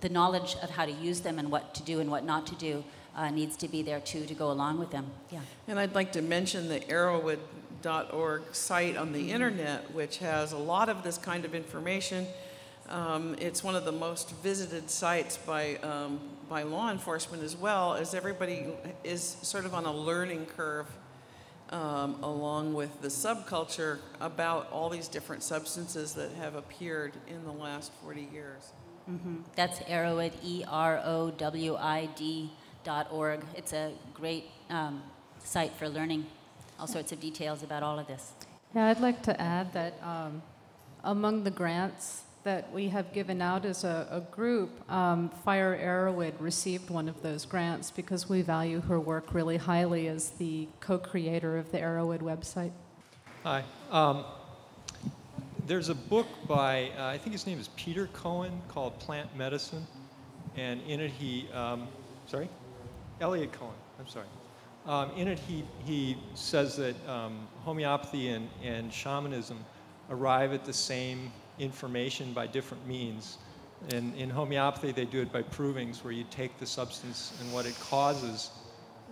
[0.00, 2.56] the knowledge of how to use them and what to do and what not to
[2.56, 2.82] do
[3.14, 5.06] uh, needs to be there too to go along with them.
[5.30, 5.40] Yeah.
[5.68, 6.88] And I'd like to mention the
[7.82, 12.26] Erowid.org site on the internet, which has a lot of this kind of information
[12.90, 16.18] um, it's one of the most visited sites by, um,
[16.48, 18.66] by law enforcement as well, as everybody
[19.04, 20.86] is sort of on a learning curve
[21.70, 27.52] um, along with the subculture about all these different substances that have appeared in the
[27.52, 28.72] last 40 years.
[29.08, 29.36] Mm-hmm.
[29.54, 32.50] That's Erowid, E R O W I D
[32.82, 33.44] dot org.
[33.54, 35.02] It's a great um,
[35.38, 36.26] site for learning
[36.80, 38.32] all sorts of details about all of this.
[38.74, 40.42] Yeah, I'd like to add that um,
[41.04, 46.32] among the grants that we have given out as a, a group, um, Fire Erowid
[46.40, 50.96] received one of those grants because we value her work really highly as the co
[50.96, 52.72] creator of the Erowid website.
[53.42, 53.62] Hi.
[53.90, 54.24] Um,
[55.66, 59.86] there's a book by, uh, I think his name is Peter Cohen, called Plant Medicine.
[60.56, 61.88] And in it, he, um,
[62.26, 62.48] sorry?
[63.20, 64.26] Elliot Cohen, I'm sorry.
[64.86, 69.58] Um, in it, he, he says that um, homeopathy and, and shamanism
[70.08, 73.38] arrive at the same information by different means.
[73.90, 77.66] In, in homeopathy, they do it by provings, where you take the substance and what
[77.66, 78.50] it causes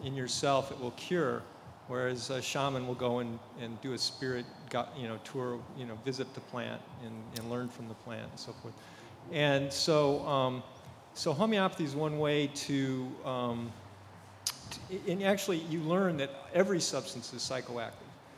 [0.04, 1.42] in yourself, it will cure.
[1.86, 4.44] Whereas a shaman will go and, and do a spirit
[4.96, 8.38] you know, tour, you know, visit the plant and, and learn from the plant and
[8.38, 8.74] so forth.
[9.32, 10.62] And so, um,
[11.14, 13.72] so homeopathy is one way to, um,
[15.06, 17.92] and actually you learn that every substance is psychoactive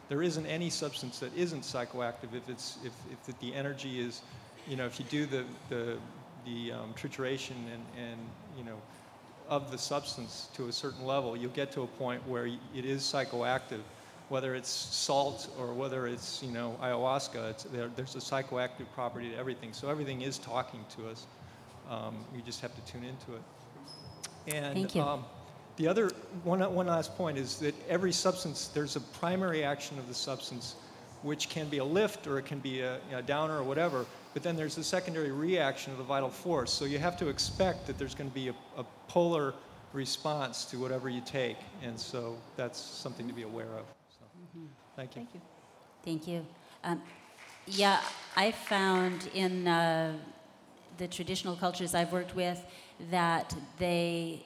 [0.09, 2.93] there isn't any substance that isn't psychoactive if it's if,
[3.29, 4.23] if the energy is
[4.67, 5.97] you know if you do the, the
[6.45, 8.21] the um, trituration and, and,
[8.57, 8.77] you know,
[9.49, 13.03] of the substance to a certain level, you'll get to a point where it is
[13.03, 13.81] psychoactive,
[14.29, 19.31] whether it's salt or whether it's, you know, ayahuasca, it's, there, there's a psychoactive property
[19.31, 19.73] to everything.
[19.73, 21.27] So everything is talking to us.
[21.89, 24.55] Um, we just have to tune into it.
[24.55, 25.03] And, Thank you.
[25.03, 25.25] Um,
[25.81, 26.11] the other,
[26.45, 30.75] one, one last point is that every substance, there's a primary action of the substance,
[31.23, 34.05] which can be a lift or it can be a, downer or whatever,
[34.35, 36.71] but then there's a secondary reaction of the vital force.
[36.71, 39.55] So you have to expect that there's going to be a, a polar
[39.95, 41.57] response to whatever you take.
[41.83, 43.87] And so that's something to be aware of.
[44.11, 44.27] So,
[44.97, 45.23] Thank you.
[45.23, 45.41] Thank you.
[46.05, 46.47] Thank you.
[46.85, 47.03] Um,
[47.67, 48.03] yeah,
[48.37, 50.13] I found in uh,
[50.99, 52.63] the traditional cultures I've worked with
[53.11, 54.45] that they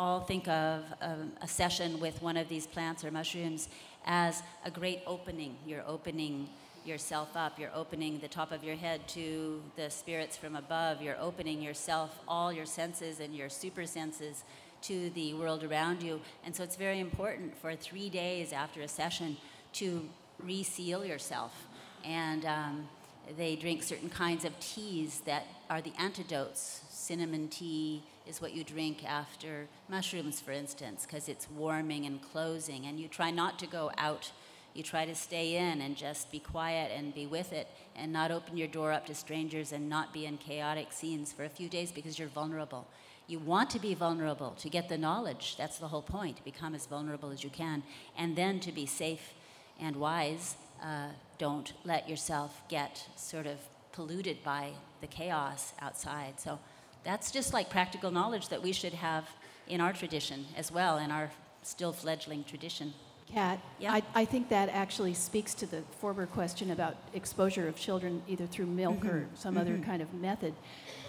[0.00, 3.68] all think of um, a session with one of these plants or mushrooms
[4.06, 5.54] as a great opening.
[5.66, 6.48] You're opening
[6.86, 11.20] yourself up, you're opening the top of your head to the spirits from above, you're
[11.20, 14.44] opening yourself, all your senses and your super senses
[14.80, 16.22] to the world around you.
[16.46, 19.36] And so it's very important for three days after a session
[19.74, 20.08] to
[20.42, 21.66] reseal yourself.
[22.06, 22.88] And um,
[23.36, 26.84] they drink certain kinds of teas that are the antidotes.
[26.88, 32.86] Cinnamon tea is what you drink after mushrooms, for instance, because it's warming and closing.
[32.86, 34.30] And you try not to go out.
[34.72, 37.66] You try to stay in and just be quiet and be with it
[37.96, 41.44] and not open your door up to strangers and not be in chaotic scenes for
[41.44, 42.86] a few days because you're vulnerable.
[43.26, 45.56] You want to be vulnerable to get the knowledge.
[45.58, 46.44] That's the whole point.
[46.44, 47.82] Become as vulnerable as you can.
[48.16, 49.34] And then to be safe
[49.80, 51.08] and wise, uh,
[51.38, 53.58] don't let yourself get sort of
[53.92, 54.70] polluted by
[55.00, 56.38] the chaos outside.
[56.38, 56.60] So
[57.04, 59.28] that's just like practical knowledge that we should have
[59.68, 61.30] in our tradition as well, in our
[61.62, 62.92] still fledgling tradition.
[63.32, 63.92] Kat, Yeah.
[63.92, 68.46] I, I think that actually speaks to the former question about exposure of children either
[68.46, 70.52] through milk or some other kind of method.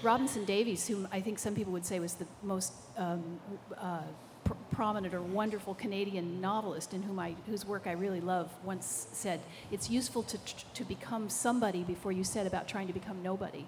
[0.04, 3.40] Robertson Davies, whom I think some people would say was the most um,
[3.76, 4.02] uh,
[4.44, 9.08] pr- prominent or wonderful Canadian novelist, in whom I, whose work I really love, once
[9.14, 10.38] said, "It's useful to,
[10.76, 13.66] to become somebody before you set about trying to become nobody."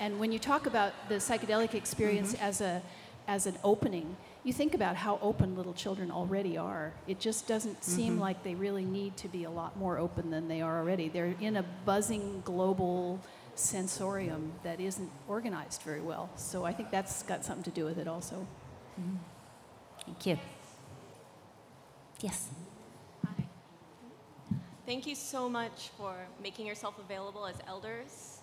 [0.00, 2.44] And when you talk about the psychedelic experience mm-hmm.
[2.44, 2.82] as a
[3.26, 6.94] as an opening, you think about how open little children already are.
[7.06, 8.22] It just doesn't seem mm-hmm.
[8.22, 11.10] like they really need to be a lot more open than they are already.
[11.10, 13.20] They're in a buzzing global
[13.54, 16.30] sensorium that isn't organized very well.
[16.36, 18.46] So I think that's got something to do with it also.
[18.98, 19.16] Mm-hmm.
[20.06, 20.38] Thank you.
[22.22, 22.48] Yes.
[23.26, 23.44] Hi.
[24.86, 28.37] Thank you so much for making yourself available as elders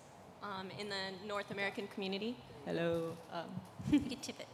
[0.46, 2.36] um, in the North American community.
[2.64, 3.16] Hello.
[3.32, 3.44] Um,
[3.90, 4.48] You can tip it.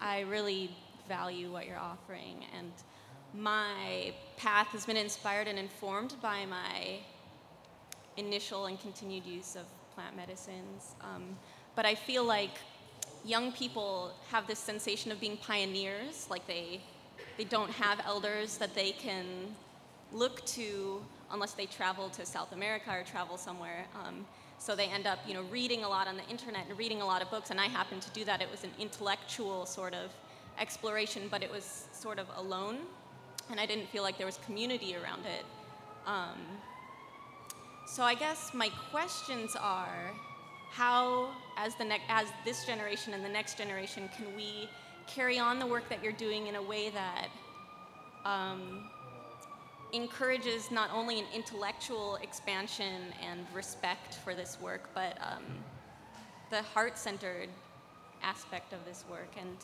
[0.00, 0.70] I really
[1.08, 2.72] value what you're offering, and
[3.32, 6.98] my path has been inspired and informed by my
[8.16, 9.64] initial and continued use of
[9.94, 10.94] plant medicines.
[11.00, 11.36] Um,
[11.74, 12.56] but I feel like
[13.24, 16.80] young people have this sensation of being pioneers, like they
[17.36, 19.26] they don't have elders that they can
[20.12, 23.86] look to unless they travel to South America or travel somewhere.
[24.04, 24.26] Um,
[24.64, 27.06] so they end up, you know, reading a lot on the internet and reading a
[27.06, 28.40] lot of books, and I happened to do that.
[28.40, 30.10] It was an intellectual sort of
[30.58, 32.78] exploration, but it was sort of alone,
[33.50, 35.44] and I didn't feel like there was community around it.
[36.06, 36.38] Um,
[37.86, 40.14] so I guess my questions are,
[40.70, 44.70] how, as the ne- as this generation and the next generation, can we
[45.06, 47.28] carry on the work that you're doing in a way that
[48.24, 48.88] um,
[49.94, 55.44] encourages not only an intellectual expansion and respect for this work, but um,
[56.50, 57.48] the heart-centered
[58.22, 59.30] aspect of this work.
[59.40, 59.56] And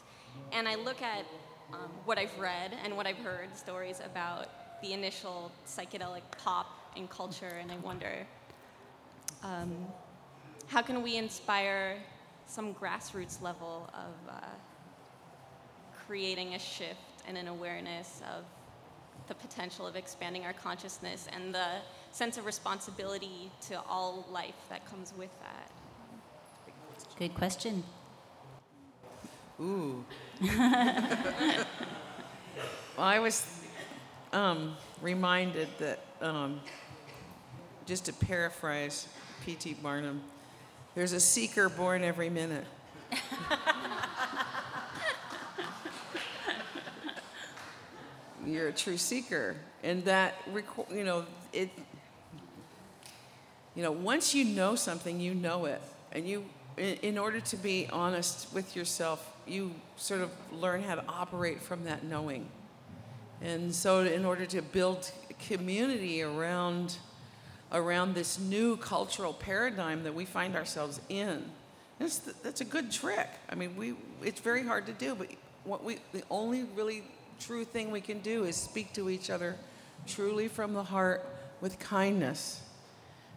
[0.53, 1.25] and I look at
[1.73, 4.49] um, what I've read and what I've heard stories about
[4.83, 6.67] the initial psychedelic pop
[6.97, 8.27] in culture, and I wonder
[9.43, 9.87] um,
[10.69, 11.97] how can we inspire
[12.47, 14.41] some grassroots level of uh,
[16.07, 18.45] creating a shift and an awareness of
[19.29, 21.67] the potential of expanding our consciousness and the
[22.13, 25.71] sense of responsibility to all life that comes with that.
[27.19, 27.85] Good question.
[29.61, 30.05] Ooh.
[30.41, 31.67] well,
[32.97, 33.47] I was
[34.33, 36.61] um, reminded that, um,
[37.87, 39.07] just to paraphrase
[39.45, 39.75] P.T.
[39.83, 40.23] Barnum,
[40.95, 42.65] there's a seeker born every minute.
[48.47, 50.35] You're a true seeker, and that
[50.91, 51.71] you know it.
[53.75, 55.81] You know, once you know something, you know it,
[56.13, 56.45] and you,
[56.77, 61.85] in, order to be honest with yourself, you sort of learn how to operate from
[61.85, 62.49] that knowing.
[63.43, 65.11] And so, in order to build
[65.47, 66.97] community around,
[67.73, 71.45] around this new cultural paradigm that we find ourselves in,
[71.99, 73.29] That's, that's a good trick.
[73.49, 75.29] I mean, we, it's very hard to do, but
[75.65, 77.03] what we, the only really
[77.41, 79.57] true thing we can do is speak to each other
[80.07, 81.27] truly from the heart
[81.61, 82.61] with kindness.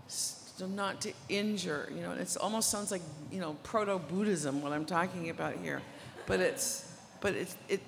[0.08, 3.02] So not to injure, you know, it almost sounds like,
[3.32, 5.82] you know, proto-Buddhism, what I'm talking about here.
[6.28, 6.92] But it's,
[7.22, 7.82] but it's, it,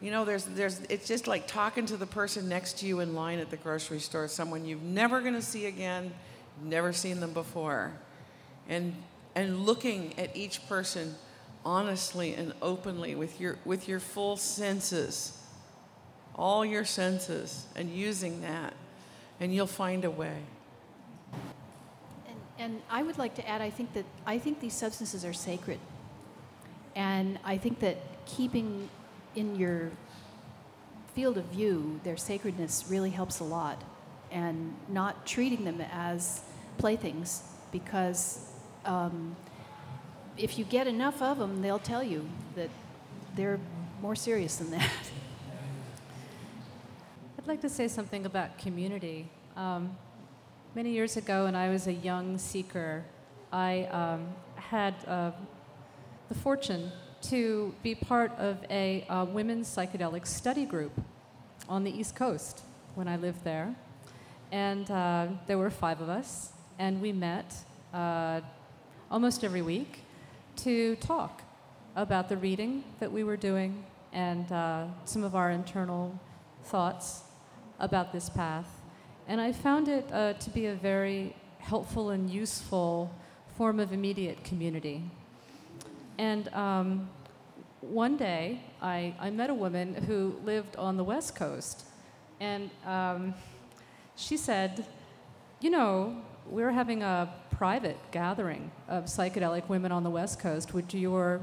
[0.00, 3.14] you know, there's, there's, it's just like talking to the person next to you in
[3.14, 6.12] line at the grocery store, someone you've never going to see again,
[6.62, 7.92] never seen them before.
[8.68, 8.94] And,
[9.34, 11.14] and looking at each person
[11.64, 15.38] honestly and openly with your, with your full senses,
[16.34, 18.74] all your senses, and using that,
[19.40, 20.38] and you'll find a way.
[22.26, 25.32] And, and I would like to add, I think that I think these substances are
[25.32, 25.78] sacred.
[26.94, 27.96] And I think that
[28.26, 28.88] keeping
[29.34, 29.90] in your
[31.14, 33.82] field of view their sacredness really helps a lot.
[34.30, 36.40] And not treating them as
[36.78, 38.40] playthings because
[38.86, 39.36] um,
[40.36, 42.26] if you get enough of them, they'll tell you
[42.56, 42.70] that
[43.34, 43.60] they're
[44.00, 44.90] more serious than that.
[47.38, 49.28] I'd like to say something about community.
[49.56, 49.96] Um,
[50.74, 53.04] many years ago, when I was a young seeker,
[53.52, 55.32] I um, had uh,
[56.28, 56.90] the fortune
[57.22, 60.92] to be part of a uh, women's psychedelic study group
[61.68, 62.62] on the East Coast
[62.94, 63.74] when I lived there.
[64.50, 67.54] And uh, there were five of us, and we met
[67.92, 68.40] uh,
[69.10, 70.01] almost every week
[70.56, 71.42] to talk
[71.96, 76.18] about the reading that we were doing and uh, some of our internal
[76.64, 77.22] thoughts
[77.78, 78.66] about this path.
[79.28, 83.10] And I found it uh, to be a very helpful and useful
[83.56, 85.02] form of immediate community.
[86.18, 87.08] And um,
[87.80, 91.84] one day, I, I met a woman who lived on the West Coast,
[92.40, 93.34] and um,
[94.16, 94.86] she said,
[95.60, 100.74] You know, we're having a private gathering of psychedelic women on the West Coast.
[100.74, 101.40] Would your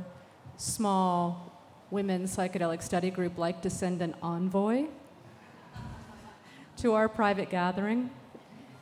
[0.57, 1.57] small
[1.89, 4.87] women's psychedelic study group like to send an envoy
[6.77, 8.09] to our private gathering?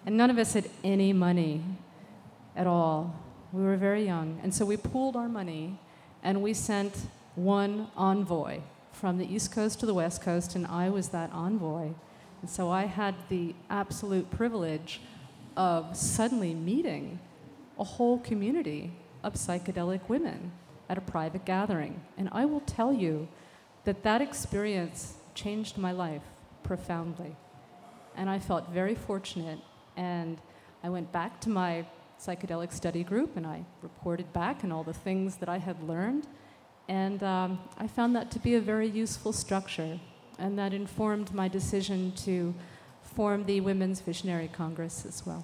[0.06, 1.64] And none of us had any money
[2.56, 3.16] at all.
[3.52, 4.40] We were very young.
[4.42, 5.80] And so we pooled our money
[6.24, 8.62] and we sent one envoy
[8.92, 11.92] from the East Coast to the West Coast, and I was that envoy.
[12.42, 15.02] And so I had the absolute privilege
[15.58, 17.20] of suddenly meeting
[17.78, 18.94] a whole community
[19.24, 20.54] of psychedelic women
[20.88, 22.00] at a private gathering.
[22.18, 23.28] And I will tell you
[23.84, 26.22] that that experience changed my life
[26.64, 27.36] profoundly.
[28.16, 29.60] And I felt very fortunate.
[29.98, 30.40] And
[30.84, 31.86] I went back to my
[32.20, 36.28] psychedelic study group and I reported back on all the things that I had learned.
[36.88, 40.00] And um, I found that to be a very useful structure,
[40.40, 42.54] and that informed my decision to
[43.18, 45.44] form the Women's Visionary Congress as well.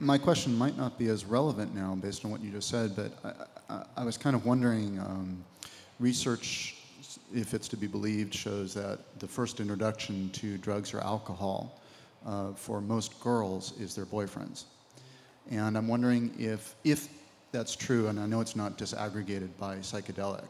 [0.00, 3.12] My question might not be as relevant now based on what you just said, but
[3.22, 5.44] I, I, I was kind of wondering um,
[6.00, 6.74] research,
[7.32, 11.80] if it's to be believed, shows that the first introduction to drugs or alcohol
[12.26, 14.64] uh, for most girls is their boyfriends.
[15.52, 17.08] And I'm wondering if, if
[17.54, 20.48] that's true, and I know it's not disaggregated by psychedelic,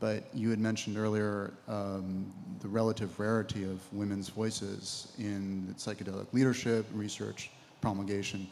[0.00, 6.86] but you had mentioned earlier um, the relative rarity of women's voices in psychedelic leadership,
[6.94, 7.50] research,
[7.82, 8.48] promulgation.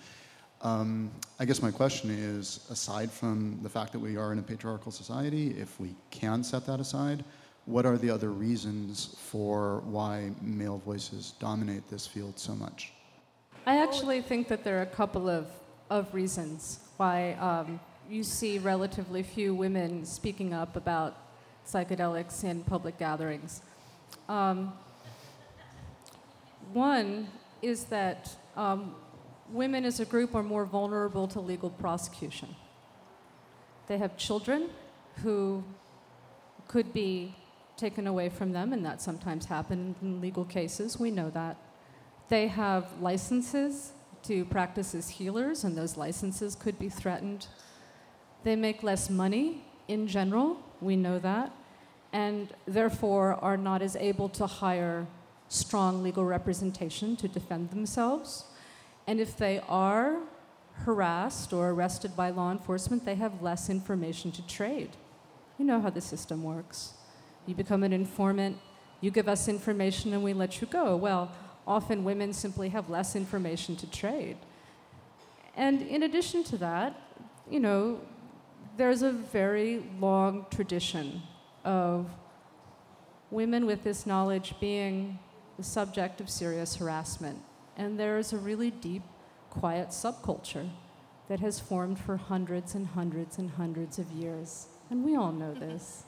[0.61, 1.11] Um,
[1.41, 4.93] I guess my question is aside from the fact that we are in a patriarchal
[4.93, 7.25] society, if we can set that aside,
[7.65, 12.93] what are the other reasons for why male voices dominate this field so much?
[13.65, 15.47] I actually think that there are a couple of,
[15.89, 17.81] of reasons why um,
[18.11, 21.17] you see relatively few women speaking up about
[21.67, 23.63] psychedelics in public gatherings.
[24.29, 24.73] Um,
[26.73, 27.29] one
[27.63, 28.97] is that um,
[29.53, 32.57] women as a group are more vulnerable to legal prosecution.
[33.87, 34.69] They have children
[35.23, 35.63] who
[36.67, 37.35] could be
[37.77, 40.99] taken away from them, and that sometimes happens in legal cases.
[40.99, 41.57] We know that.
[42.29, 43.93] They have licenses
[44.29, 47.47] to practice as healers, and those licenses could be threatened.
[48.45, 51.51] They make less money in general, we know that,
[52.13, 55.07] and therefore are not as able to hire
[55.49, 58.45] strong legal representation to defend themselves.
[59.07, 60.19] And if they are
[60.85, 64.91] harassed or arrested by law enforcement, they have less information to trade.
[65.57, 66.93] You know how the system works.
[67.47, 68.59] You become an informant,
[69.01, 70.97] you give us information, and we let you go.
[70.97, 71.33] Well,
[71.69, 74.39] often women simply have less information to trade.
[75.55, 76.99] And in addition to that,
[77.49, 78.01] you know,
[78.77, 81.23] there's a very long tradition
[81.65, 82.09] of
[83.31, 85.19] women with this knowledge being
[85.59, 87.39] the subject of serious harassment.
[87.77, 89.03] And there's a really deep,
[89.51, 90.71] quiet subculture
[91.29, 94.69] that has formed for hundreds and hundreds and hundreds of years.
[94.91, 96.05] And we all know this.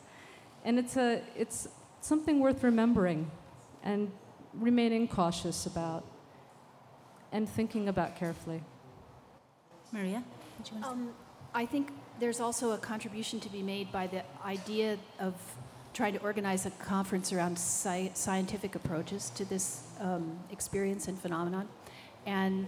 [0.64, 1.68] And it's, a, it's
[2.00, 3.30] something worth remembering
[3.82, 4.10] and
[4.54, 6.04] remaining cautious about
[7.32, 8.62] and thinking about carefully.
[9.92, 10.22] Maria?
[10.82, 11.10] Um,
[11.54, 15.34] I think there's also a contribution to be made by the idea of
[15.92, 21.68] trying to organize a conference around sci- scientific approaches to this um, experience and phenomenon.
[22.26, 22.66] And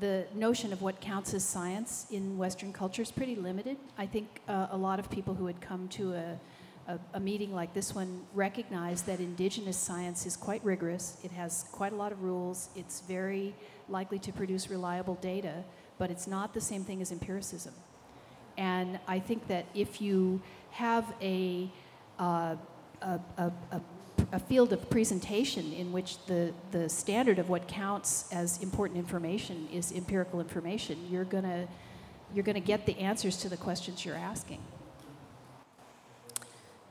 [0.00, 3.76] the notion of what counts as science in Western culture is pretty limited.
[3.96, 6.38] I think uh, a lot of people who had come to a,
[6.90, 11.16] a, a, meeting like this one recognize that indigenous science is quite rigorous.
[11.22, 12.68] It has quite a lot of rules.
[12.74, 13.54] It's very
[13.88, 15.64] likely to produce reliable data,
[15.98, 17.74] but it's not the same thing as empiricism.
[18.58, 21.70] And I think that if you have a,
[22.18, 22.56] uh,
[23.02, 23.52] a, a,
[24.32, 29.68] a field of presentation in which the, the standard of what counts as important information
[29.72, 31.68] is empirical information, you're going to
[32.32, 34.60] you're going to get the answers to the questions you're asking.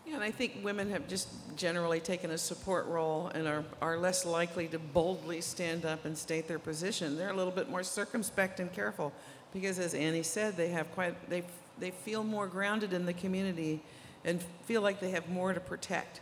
[0.10, 3.96] Yeah, and I think women have just generally taken a support role and are, are
[3.96, 7.16] less likely to boldly stand up and state their position.
[7.16, 9.14] They're a little bit more circumspect and careful
[9.54, 11.44] because, as Annie said, they have quite they
[11.80, 13.82] they feel more grounded in the community
[14.26, 16.22] and feel like they have more to protect.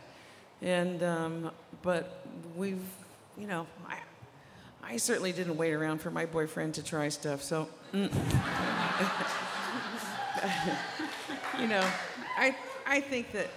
[0.60, 1.50] And, um,
[1.82, 2.84] but we've,
[3.38, 3.98] you know, I,
[4.82, 7.68] I certainly didn't wait around for my boyfriend to try stuff, so.
[7.92, 8.12] Mm.
[11.60, 11.84] you know,
[12.36, 12.54] I,
[12.86, 13.48] I think that,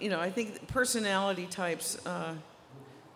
[0.00, 2.34] you know, I think personality types uh,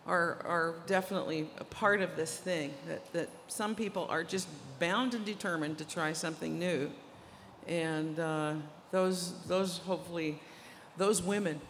[0.07, 4.49] are, are definitely a part of this thing, that, that some people are just
[4.79, 6.91] bound and determined to try something new.
[7.67, 8.55] And uh,
[8.91, 10.39] those, those hopefully,
[10.97, 11.61] those women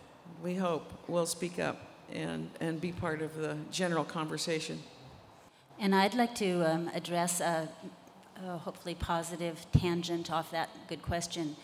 [0.42, 1.78] we hope, will speak up
[2.12, 4.82] and, and be part of the general conversation.
[5.78, 7.68] And I'd like to um, address a,
[8.44, 11.56] a, hopefully positive tangent off that good question,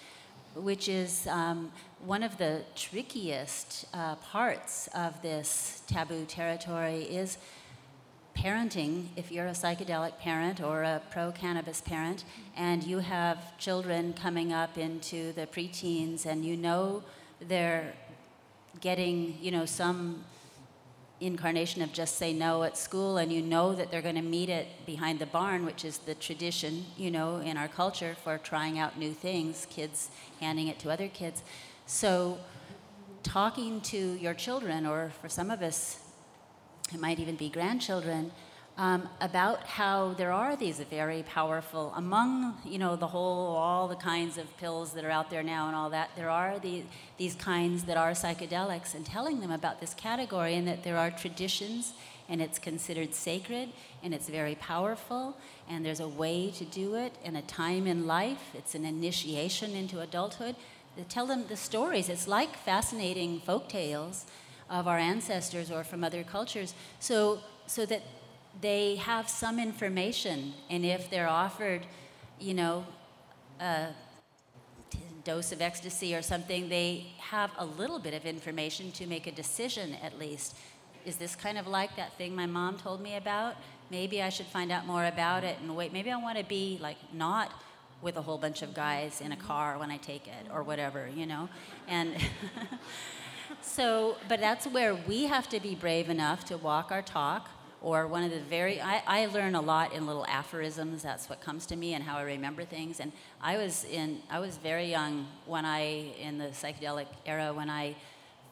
[0.54, 1.70] which is um,
[2.04, 7.38] one of the trickiest uh, parts of this taboo territory is
[8.36, 12.24] parenting, if you're a psychedelic parent or a pro cannabis parent,
[12.56, 17.02] and you have children coming up into the preteens and you know
[17.40, 17.92] they're
[18.80, 20.24] getting, you know, some
[21.20, 24.48] incarnation of just say no at school and you know that they're going to meet
[24.48, 28.78] it behind the barn which is the tradition you know in our culture for trying
[28.78, 30.10] out new things kids
[30.40, 31.42] handing it to other kids.
[31.86, 32.38] So
[33.22, 35.98] talking to your children or for some of us
[36.92, 38.32] it might even be grandchildren
[38.80, 43.94] um, about how there are these very powerful among you know the whole all the
[43.94, 46.82] kinds of pills that are out there now and all that there are the,
[47.18, 51.10] these kinds that are psychedelics and telling them about this category and that there are
[51.10, 51.92] traditions
[52.30, 53.68] and it's considered sacred
[54.02, 55.36] and it's very powerful
[55.68, 58.54] and there's a way to do it and a time in life.
[58.54, 60.56] It's an initiation into adulthood.
[60.96, 62.08] They tell them the stories.
[62.08, 64.24] It's like fascinating folk tales
[64.70, 66.72] of our ancestors or from other cultures.
[66.98, 68.02] So so that
[68.60, 71.86] they have some information, and if they're offered,
[72.38, 72.86] you know,
[73.60, 73.88] a
[75.24, 79.32] dose of ecstasy or something, they have a little bit of information to make a
[79.32, 80.56] decision at least.
[81.06, 83.56] Is this kind of like that thing my mom told me about?
[83.90, 85.92] Maybe I should find out more about it and wait.
[85.92, 87.52] Maybe I want to be like not
[88.02, 91.08] with a whole bunch of guys in a car when I take it or whatever,
[91.14, 91.48] you know?
[91.88, 92.14] And
[93.62, 97.48] so, but that's where we have to be brave enough to walk our talk
[97.82, 101.02] or one of the very I, I learn a lot in little aphorisms.
[101.02, 103.00] That's what comes to me and how i remember things.
[103.00, 105.80] And i was in i was very young when i
[106.20, 107.94] in the psychedelic era when i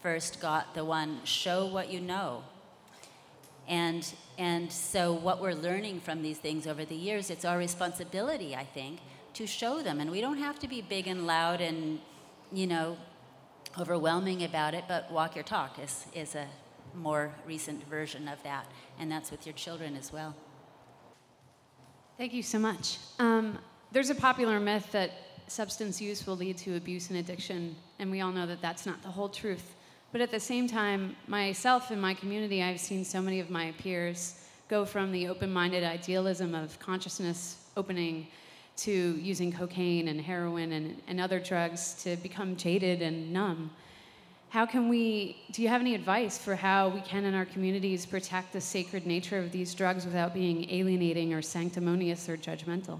[0.00, 2.42] first got the one show what you know.
[3.68, 8.56] And and so what we're learning from these things over the years it's our responsibility
[8.56, 9.00] i think
[9.34, 10.00] to show them.
[10.00, 12.00] And we don't have to be big and loud and
[12.50, 12.96] you know
[13.78, 16.46] overwhelming about it but walk your talk is is a
[16.98, 18.66] more recent version of that
[18.98, 20.34] and that's with your children as well.
[22.16, 22.98] Thank you so much.
[23.18, 23.58] Um,
[23.92, 25.12] there's a popular myth that
[25.46, 29.02] substance use will lead to abuse and addiction, and we all know that that's not
[29.02, 29.74] the whole truth.
[30.10, 33.72] But at the same time, myself and my community, I've seen so many of my
[33.78, 38.26] peers go from the open minded idealism of consciousness opening
[38.78, 43.70] to using cocaine and heroin and, and other drugs to become jaded and numb
[44.50, 48.06] how can we do you have any advice for how we can in our communities
[48.06, 52.98] protect the sacred nature of these drugs without being alienating or sanctimonious or judgmental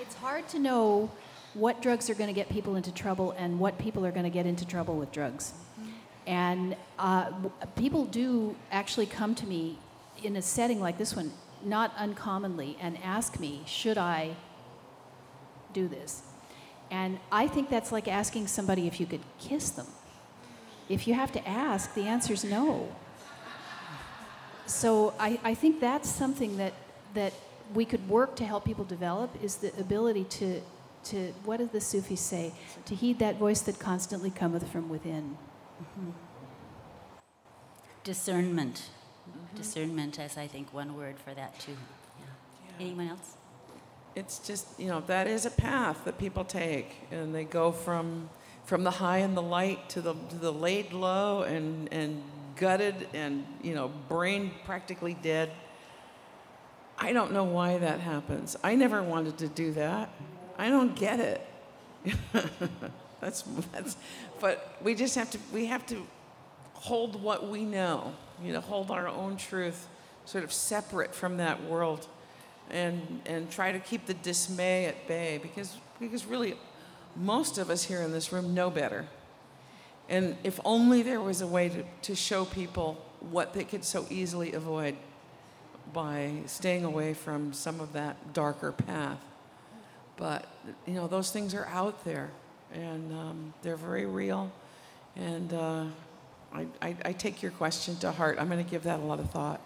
[0.00, 1.10] it's hard to know
[1.54, 4.30] what drugs are going to get people into trouble and what people are going to
[4.30, 5.54] get into trouble with drugs
[6.26, 7.32] And uh,
[7.76, 9.78] people do actually come to me
[10.22, 14.34] in a setting like this one, not uncommonly, and ask me, should I
[15.72, 16.22] do this?
[16.94, 19.88] And I think that's like asking somebody if you could kiss them.
[20.88, 22.86] If you have to ask, the answer is no.
[24.66, 26.72] So I, I think that's something that,
[27.14, 27.32] that
[27.74, 30.60] we could work to help people develop is the ability to,
[31.10, 32.54] to what do the Sufis say?
[32.84, 35.36] To heed that voice that constantly cometh from within.
[35.82, 36.10] Mm-hmm.
[38.04, 38.76] Discernment.
[38.76, 39.56] Mm-hmm.
[39.56, 41.72] Discernment as I think one word for that too.
[41.72, 42.26] Yeah.
[42.78, 42.86] yeah.
[42.86, 43.36] Anyone else?
[44.16, 48.30] It's just, you know, that is a path that people take and they go from
[48.64, 52.22] from the high and the light to the to the laid low and and
[52.56, 55.50] gutted and, you know, brain practically dead.
[56.96, 58.56] I don't know why that happens.
[58.62, 60.10] I never wanted to do that.
[60.56, 61.40] I don't get it.
[63.20, 63.42] that's
[63.72, 63.96] that's
[64.40, 66.06] but we just have to we have to
[66.74, 69.88] hold what we know, you know, hold our own truth
[70.24, 72.06] sort of separate from that world
[72.70, 76.56] and, and try to keep the dismay at bay because, because really
[77.16, 79.06] most of us here in this room know better.
[80.08, 84.06] And if only there was a way to, to show people what they could so
[84.10, 84.96] easily avoid
[85.92, 89.18] by staying away from some of that darker path.
[90.16, 90.46] But,
[90.86, 92.30] you know, those things are out there
[92.72, 94.50] and um, they're very real.
[95.16, 95.84] And uh,
[96.52, 98.38] I, I, I take your question to heart.
[98.40, 99.60] I'm going to give that a lot of thought.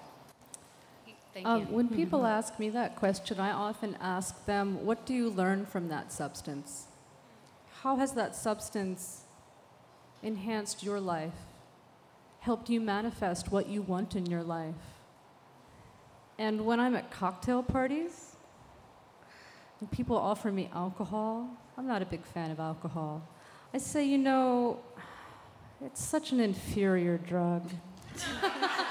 [1.45, 5.67] Um, when people ask me that question, I often ask them, What do you learn
[5.67, 6.87] from that substance?
[7.83, 9.23] How has that substance
[10.23, 11.35] enhanced your life,
[12.41, 14.75] helped you manifest what you want in your life?
[16.39, 18.37] And when I'm at cocktail parties
[19.81, 23.23] and people offer me alcohol, I'm not a big fan of alcohol.
[23.73, 24.81] I say, You know,
[25.85, 27.71] it's such an inferior drug.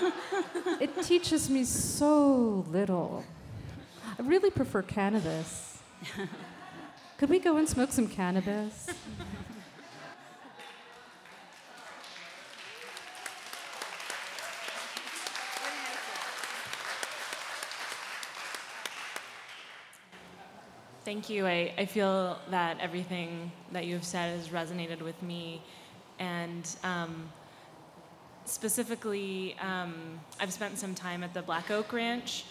[0.80, 3.24] it teaches me so little.
[4.18, 5.78] I really prefer cannabis.
[7.18, 8.88] Could we go and smoke some cannabis?
[21.04, 21.46] Thank you.
[21.46, 25.62] I, I feel that everything that you have said has resonated with me.
[26.18, 27.30] And um,
[28.48, 29.94] specifically, um,
[30.40, 32.44] I've spent some time at the Black Oak Ranch,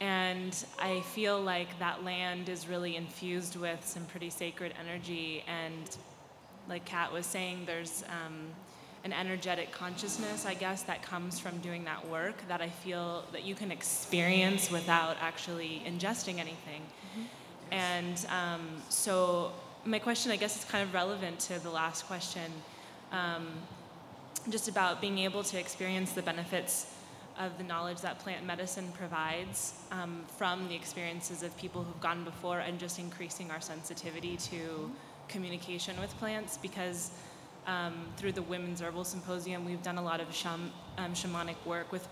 [0.00, 5.44] and I feel like that land is really infused with some pretty sacred energy.
[5.46, 5.96] And
[6.68, 8.48] like Kat was saying, there's um,
[9.04, 13.44] an energetic consciousness, I guess, that comes from doing that work that I feel that
[13.44, 16.82] you can experience without actually ingesting anything.
[16.82, 17.22] Mm-hmm.
[17.72, 19.52] And um, so,
[19.84, 22.52] my question, I guess, is kind of relevant to the last question,
[23.10, 23.48] um,
[24.48, 26.92] just about being able to experience the benefits
[27.38, 32.24] of the knowledge that plant medicine provides um, from the experiences of people who've gone
[32.24, 34.90] before, and just increasing our sensitivity to
[35.28, 37.10] communication with plants because.
[37.64, 41.92] Um, through the Women's Herbal Symposium, we've done a lot of sham- um, shamanic work
[41.92, 42.08] with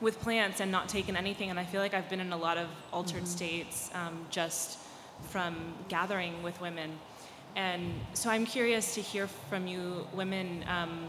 [0.00, 1.50] with plants and not taken anything.
[1.50, 3.26] And I feel like I've been in a lot of altered mm-hmm.
[3.26, 4.78] states um, just
[5.30, 6.98] from gathering with women.
[7.56, 11.08] And so I'm curious to hear from you, women, um,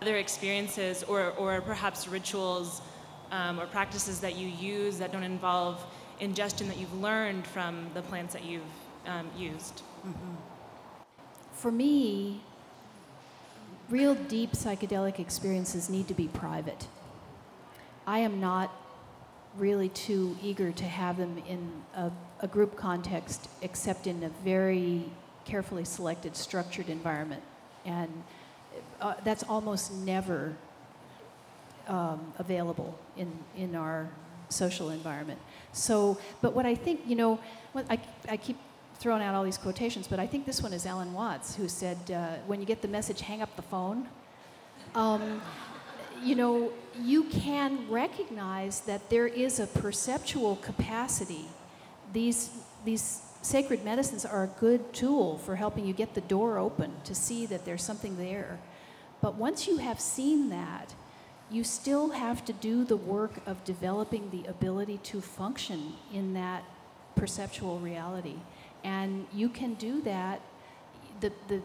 [0.00, 2.82] other experiences or, or perhaps rituals
[3.30, 5.84] um, or practices that you use that don't involve
[6.20, 8.62] ingestion that you've learned from the plants that you've
[9.06, 9.82] um, used.
[10.06, 10.34] Mm-hmm.
[11.52, 12.40] For me,
[13.88, 16.86] real deep psychedelic experiences need to be private.
[18.06, 18.74] I am not
[19.56, 22.10] really too eager to have them in a,
[22.40, 25.04] a group context, except in a very
[25.44, 27.42] carefully selected, structured environment.
[27.84, 28.22] And
[29.00, 30.54] uh, that's almost never
[31.88, 34.08] um, available in, in our
[34.48, 35.38] social environment.
[35.72, 37.38] So, but what I think, you know,
[37.74, 37.98] I,
[38.28, 38.56] I keep
[38.98, 41.98] throwing out all these quotations, but I think this one is Alan Watts, who said,
[42.10, 44.08] uh, when you get the message, hang up the phone.
[44.94, 45.40] Um,
[46.22, 51.44] you know, you can recognize that there is a perceptual capacity.
[52.12, 52.50] These,
[52.84, 57.14] these sacred medicines are a good tool for helping you get the door open to
[57.14, 58.58] see that there's something there.
[59.20, 60.94] But once you have seen that,
[61.50, 66.62] you still have to do the work of developing the ability to function in that
[67.16, 68.36] perceptual reality.
[68.84, 70.40] And you can do that.
[71.20, 71.62] The, the,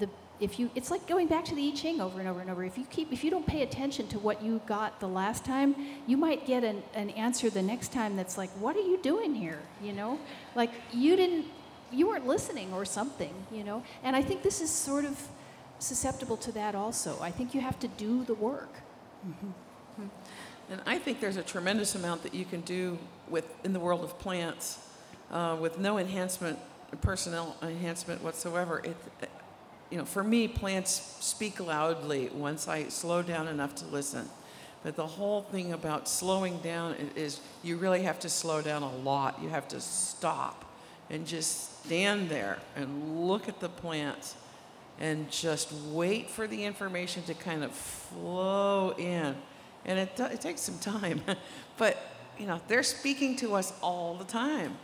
[0.00, 0.08] the
[0.40, 2.64] if you it's like going back to the I Ching over and over and over.
[2.64, 5.76] If you keep if you don't pay attention to what you got the last time,
[6.06, 9.34] you might get an, an answer the next time that's like, what are you doing
[9.34, 9.60] here?
[9.82, 10.18] You know?
[10.56, 11.46] Like you didn't
[11.92, 13.84] you weren't listening or something, you know?
[14.02, 15.28] And I think this is sort of
[15.78, 17.18] susceptible to that also.
[17.20, 18.72] I think you have to do the work.
[19.26, 19.50] Mm-hmm.
[20.70, 22.98] And I think there's a tremendous amount that you can do
[23.28, 24.78] with in the world of plants
[25.30, 26.58] uh, with no enhancement,
[27.00, 28.80] personnel enhancement whatsoever.
[28.84, 28.96] It,
[29.90, 34.28] you know, for me, plants speak loudly once I slow down enough to listen.
[34.82, 38.96] But the whole thing about slowing down is you really have to slow down a
[38.96, 39.40] lot.
[39.42, 40.64] You have to stop
[41.10, 44.36] and just stand there and look at the plants
[45.00, 49.34] and just wait for the information to kind of flow in.
[49.84, 51.22] And it, it takes some time,
[51.76, 51.98] but
[52.38, 54.76] you know, they're speaking to us all the time.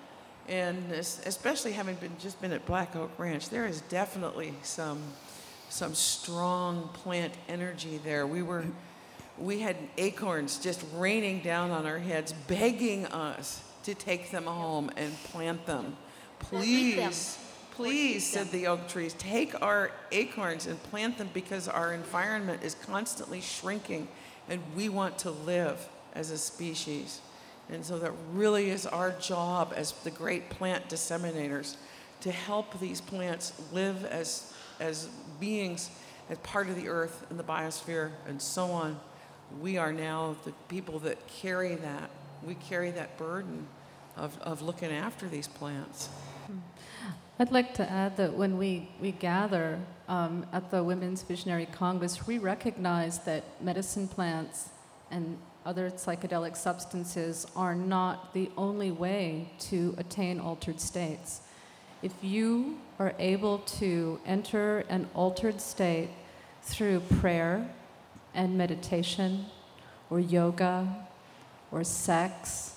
[0.49, 5.01] And especially having been just been at Black Oak Ranch, there is definitely some
[5.69, 8.27] some strong plant energy there.
[8.27, 8.65] We were
[9.39, 14.91] we had acorns just raining down on our heads, begging us to take them home
[14.97, 15.97] and plant them.
[16.39, 17.39] Please,
[17.73, 22.75] please, said the oak trees, take our acorns and plant them because our environment is
[22.75, 24.09] constantly shrinking
[24.49, 27.21] and we want to live as a species.
[27.71, 31.77] And so that really is our job as the great plant disseminators
[32.21, 35.91] to help these plants live as, as beings,
[36.29, 38.99] as part of the earth and the biosphere and so on.
[39.61, 42.11] We are now the people that carry that.
[42.43, 43.67] We carry that burden
[44.17, 46.09] of, of looking after these plants.
[47.41, 52.27] I'd like to add that when we, we gather um, at the Women's Visionary Congress,
[52.27, 54.69] we recognize that medicine plants
[55.11, 61.41] and other psychedelic substances are not the only way to attain altered states.
[62.03, 66.11] If you are able to enter an altered state
[66.63, 67.67] through prayer
[68.35, 69.47] and meditation,
[70.11, 71.07] or yoga,
[71.73, 72.77] or sex,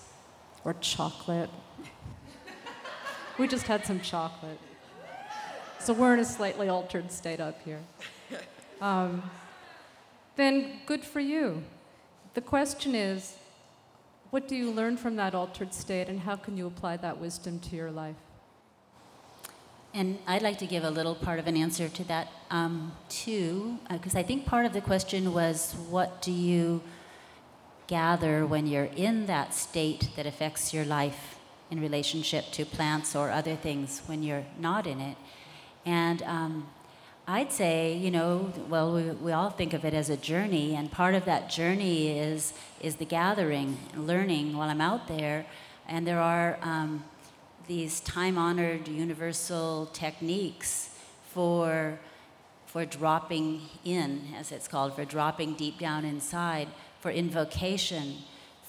[0.63, 1.49] or chocolate,
[3.43, 4.57] we just had some chocolate.
[5.79, 7.81] So we're in a slightly altered state up here.
[8.79, 9.21] Um,
[10.37, 11.61] then good for you.
[12.35, 13.35] The question is
[14.29, 17.59] what do you learn from that altered state, and how can you apply that wisdom
[17.59, 18.15] to your life?
[19.93, 23.77] And I'd like to give a little part of an answer to that um, too,
[23.91, 26.81] because uh, I think part of the question was what do you
[27.87, 31.32] gather when you're in that state that affects your life
[31.73, 35.17] in relationship to plants or other things when you're not in it?
[35.85, 36.67] And um,
[37.27, 40.91] I'd say, you know, well, we, we all think of it as a journey, and
[40.91, 45.45] part of that journey is is the gathering, learning while I'm out there,
[45.87, 47.03] and there are um,
[47.67, 50.89] these time-honored universal techniques
[51.33, 51.97] for
[52.67, 54.09] for dropping in,
[54.39, 56.67] as it's called, for dropping deep down inside,
[56.99, 58.17] for invocation,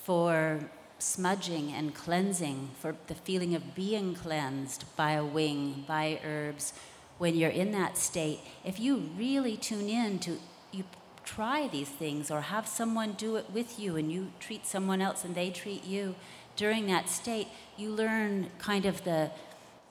[0.05, 0.61] for
[0.99, 6.73] smudging and cleansing, for the feeling of being cleansed by a wing, by herbs
[7.19, 10.39] when you're in that state, if you really tune in to,
[10.73, 10.85] you
[11.25, 15.25] try these things or have someone do it with you and you treat someone else
[15.25, 16.15] and they treat you
[16.57, 19.31] during that state, you learn kind of the,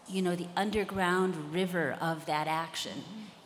[0.08, 3.04] you know, the underground river of that action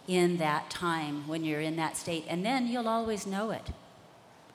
[0.07, 2.25] in that time when you're in that state.
[2.27, 3.69] And then you'll always know it.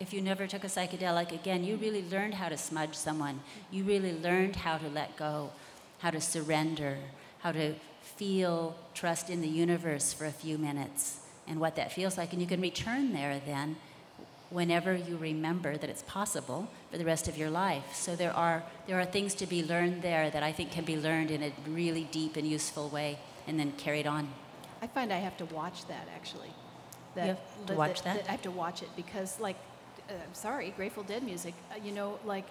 [0.03, 3.39] If you never took a psychedelic again, you really learned how to smudge someone.
[3.71, 5.53] You really learned how to let go,
[6.01, 6.99] how to surrender,
[7.39, 12.19] how to feel trust in the universe for a few minutes and what that feels
[12.19, 12.33] like.
[12.33, 13.77] And you can return there then
[14.51, 17.95] whenever you remember that it's possible for the rest of your life.
[17.95, 20.97] So there are, there are things to be learned there that I think can be
[20.97, 24.31] learned in a really deep and useful way and then carried on.
[24.83, 26.51] I find I have to watch that actually.
[27.15, 28.25] That, you have to watch that, that?
[28.25, 28.29] that?
[28.29, 29.57] I have to watch it because, like,
[30.15, 31.55] I'm sorry, Grateful Dead music.
[31.71, 32.47] Uh, you know, like,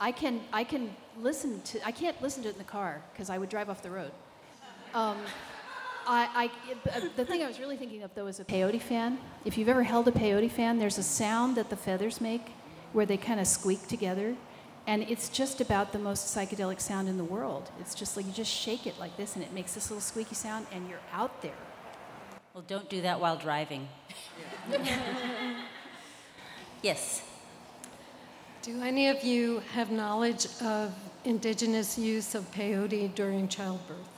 [0.00, 3.30] I can I can listen to I can't listen to it in the car because
[3.30, 4.12] I would drive off the road.
[4.94, 5.18] Um,
[6.08, 6.50] I,
[6.88, 9.18] I, the thing I was really thinking of though is a peyote fan.
[9.44, 12.52] If you've ever held a peyote fan, there's a sound that the feathers make
[12.92, 14.36] where they kind of squeak together.
[14.86, 17.70] And it's just about the most psychedelic sound in the world.
[17.80, 20.36] It's just like you just shake it like this and it makes this little squeaky
[20.36, 21.58] sound and you're out there.
[22.54, 23.88] Well, don't do that while driving.
[26.86, 27.22] yes.
[28.62, 30.94] Do any of you have knowledge of
[31.24, 34.08] indigenous use of peyote during childbirth?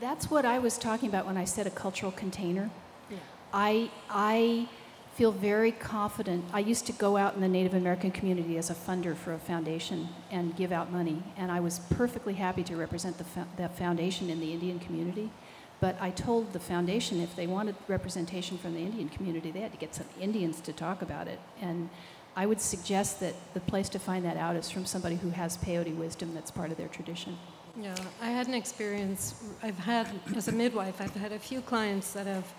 [0.00, 2.70] That's what I was talking about when I said a cultural container.
[3.08, 3.18] Yeah.
[3.52, 4.68] I, I
[5.14, 6.44] feel very confident.
[6.52, 9.38] I used to go out in the Native American community as a funder for a
[9.38, 13.68] foundation and give out money, and I was perfectly happy to represent the, fo- the
[13.68, 15.30] foundation in the Indian community.
[15.80, 19.72] But I told the foundation if they wanted representation from the Indian community, they had
[19.72, 21.38] to get some Indians to talk about it.
[21.60, 21.88] And
[22.36, 25.56] I would suggest that the place to find that out is from somebody who has
[25.56, 27.36] peyote wisdom that's part of their tradition.
[27.80, 29.34] Yeah, I had an experience.
[29.62, 32.52] I've had, as a midwife, I've had a few clients that have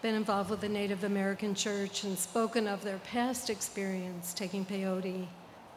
[0.00, 5.26] been involved with the Native American church and spoken of their past experience taking peyote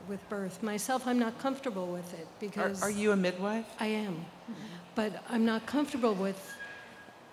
[0.08, 0.64] with birth.
[0.64, 2.82] Myself, I'm not comfortable with it because.
[2.82, 3.66] Are, are you a midwife?
[3.80, 4.26] I am.
[4.96, 6.54] But I'm not comfortable with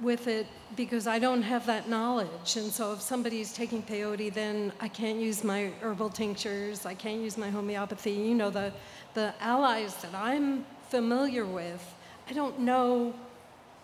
[0.04, 2.56] with it because I don't have that knowledge.
[2.56, 7.20] And so if somebody's taking peyote, then I can't use my herbal tinctures, I can't
[7.20, 8.12] use my homeopathy.
[8.12, 8.72] You know, the,
[9.14, 11.94] the allies that I'm familiar with,
[12.28, 13.14] I don't know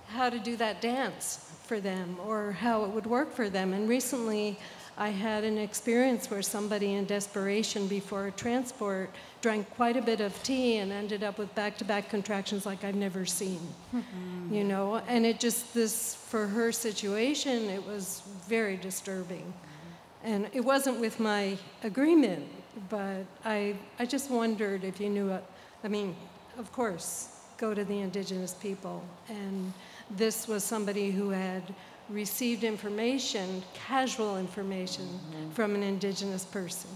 [0.08, 3.72] how to do that dance for them or how it would work for them.
[3.72, 4.58] And recently,
[4.98, 9.10] I had an experience where somebody in desperation before a transport
[9.40, 13.24] drank quite a bit of tea and ended up with back-to-back contractions like I've never
[13.24, 13.60] seen.
[13.94, 14.54] Mm-hmm.
[14.54, 19.52] You know, and it just this for her situation, it was very disturbing.
[19.52, 20.32] Mm-hmm.
[20.32, 22.46] And it wasn't with my agreement,
[22.88, 25.44] but I I just wondered if you knew it.
[25.82, 26.14] I mean,
[26.58, 29.72] of course, go to the indigenous people and
[30.10, 31.62] this was somebody who had
[32.08, 35.50] received information, casual information, mm-hmm.
[35.50, 36.90] from an indigenous person.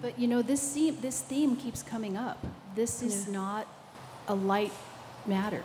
[0.00, 2.38] But you know, this theme, this theme keeps coming up.
[2.74, 3.32] This is yeah.
[3.32, 3.66] not
[4.28, 4.72] a light
[5.26, 5.62] matter.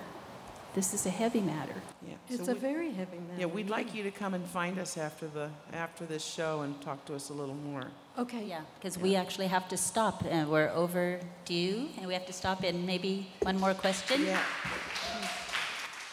[0.73, 1.75] This is a heavy matter.
[2.05, 3.39] Yeah, it's so a very heavy matter.
[3.39, 6.79] Yeah, we'd like you to come and find us after the after this show and
[6.81, 7.85] talk to us a little more.
[8.17, 8.43] Okay.
[8.43, 9.03] Yeah, because yeah.
[9.03, 10.23] we actually have to stop.
[10.29, 14.25] and we're overdue, and we have to stop in maybe one more question.
[14.25, 14.41] Yeah.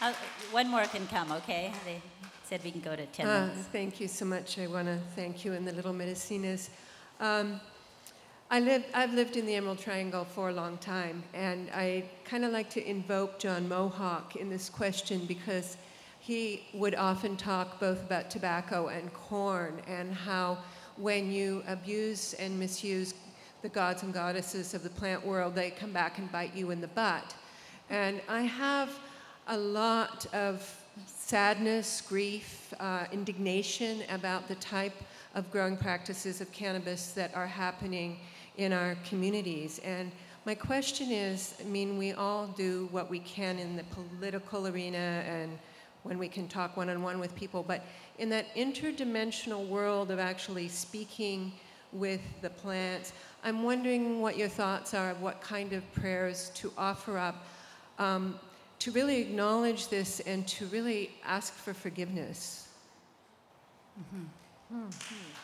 [0.01, 0.13] Uh,
[0.51, 1.71] one more can come, okay?
[1.85, 2.01] They
[2.43, 3.49] said we can go to 10 uh.
[3.71, 4.59] Thank you so much.
[4.59, 6.69] I want to thank you and the Little Medicinas.
[7.21, 7.61] Um,
[8.49, 12.45] I live, I've lived in the Emerald Triangle for a long time, and I kind
[12.45, 15.77] of like to invoke John Mohawk in this question because
[16.19, 20.59] he would often talk both about tobacco and corn and how
[20.97, 23.15] when you abuse and misuse
[23.63, 26.79] the gods and goddesses of the plant world, they come back and bite you in
[26.79, 27.35] the butt.
[27.89, 28.89] And I have
[29.47, 34.93] a lot of sadness, grief, uh, indignation about the type
[35.33, 38.19] of growing practices of cannabis that are happening
[38.57, 39.79] in our communities.
[39.83, 40.11] And
[40.45, 45.23] my question is I mean, we all do what we can in the political arena
[45.25, 45.57] and
[46.03, 47.85] when we can talk one on one with people, but
[48.19, 51.53] in that interdimensional world of actually speaking
[51.93, 53.13] with the plants,
[53.43, 57.45] I'm wondering what your thoughts are of what kind of prayers to offer up.
[57.99, 58.37] Um,
[58.83, 62.67] to really acknowledge this and to really ask for forgiveness.
[63.97, 64.77] Mm-hmm.
[64.77, 65.42] Mm-hmm.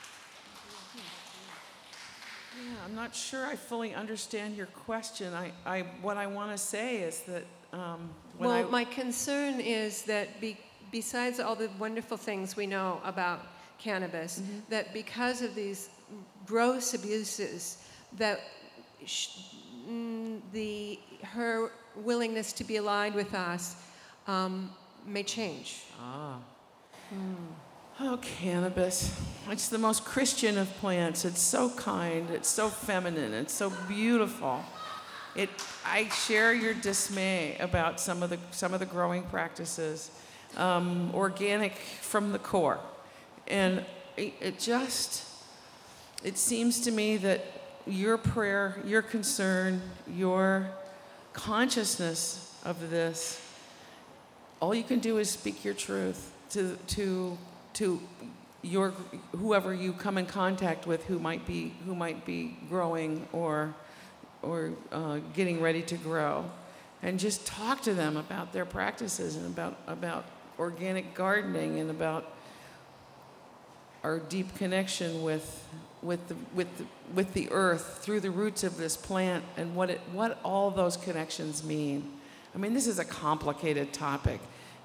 [2.60, 5.34] Yeah, I'm not sure I fully understand your question.
[5.34, 7.46] I, I what I want to say is that.
[7.72, 8.10] Um,
[8.40, 10.58] well, I, my concern is that be,
[10.92, 13.46] besides all the wonderful things we know about
[13.78, 14.60] cannabis, mm-hmm.
[14.70, 15.90] that because of these
[16.46, 17.84] gross abuses,
[18.18, 18.40] that
[19.06, 19.54] sh-
[19.88, 23.76] mm, the her willingness to be aligned with us
[24.28, 24.72] um,
[25.06, 25.84] may change.
[26.02, 26.40] Ah.
[27.10, 27.36] Hmm.
[28.02, 29.14] Oh, cannabis.
[29.50, 31.26] It's the most Christian of plants.
[31.26, 34.64] It's so kind, it's so feminine, it's so beautiful.
[35.36, 35.50] It,
[35.86, 40.12] I share your dismay about some of the, some of the growing practices,
[40.56, 42.80] um, organic from the core.
[43.48, 43.84] And
[44.16, 45.26] it, it just,
[46.24, 47.46] it seems to me that
[47.86, 49.82] your prayer, your concern,
[50.16, 50.70] your
[51.34, 53.46] consciousness of this,
[54.62, 57.38] all you can do is speak your truth to, to,
[57.74, 58.02] to
[58.62, 58.94] your,
[59.38, 63.74] whoever you come in contact with who might be, who might be growing or,
[64.42, 66.46] or uh, getting ready to grow.
[67.02, 70.26] And just talk to them about their practices and about, about
[70.58, 72.34] organic gardening and about
[74.04, 75.66] our deep connection with
[76.02, 79.90] with the, with the, with the earth through the roots of this plant and what
[79.90, 82.12] it what all those connections mean.
[82.56, 84.40] I mean, this is a complicated topic,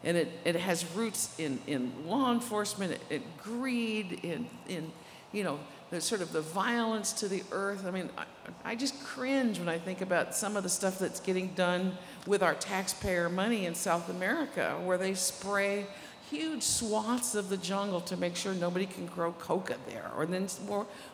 [0.04, 4.92] and it, it has roots in, in law enforcement, in greed, in in
[5.32, 5.58] you know
[5.90, 7.86] the sort of the violence to the earth.
[7.86, 8.24] I mean, I,
[8.64, 12.42] I just cringe when I think about some of the stuff that's getting done with
[12.42, 15.86] our taxpayer money in South America, where they spray
[16.30, 20.46] huge swaths of the jungle to make sure nobody can grow coca there, or then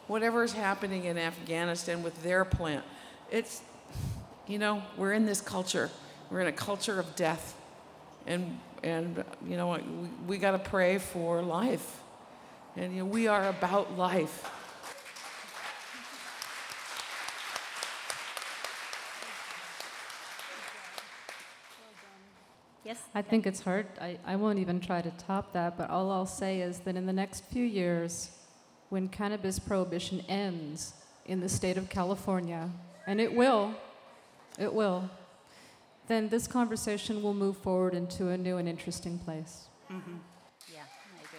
[0.07, 2.85] whatever is happening in Afghanistan with their plant.
[3.31, 3.61] It's,
[4.47, 5.91] you know, we're in this culture.
[6.31, 7.57] We're in a culture of death,
[8.27, 12.01] and and you know we, we got to pray for life,
[12.77, 14.51] and you know, we are about life.
[22.91, 22.99] Yes?
[23.15, 23.87] I think it's hard.
[24.01, 27.07] I, I won't even try to top that, but all I'll say is that in
[27.07, 28.31] the next few years,
[28.89, 30.95] when cannabis prohibition ends
[31.27, 32.69] in the state of California,
[33.07, 33.75] and it will,
[34.59, 35.09] it will,
[36.11, 39.69] then this conversation will move forward into a new and interesting place.
[39.89, 40.17] Mm-hmm.
[40.75, 40.81] Yeah,
[41.17, 41.39] I agree.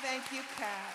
[0.00, 0.94] Thank you, Kat.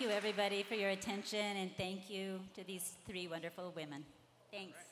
[0.00, 4.02] Thank you, everybody, for your attention, and thank you to these three wonderful women.
[4.50, 4.89] Thanks.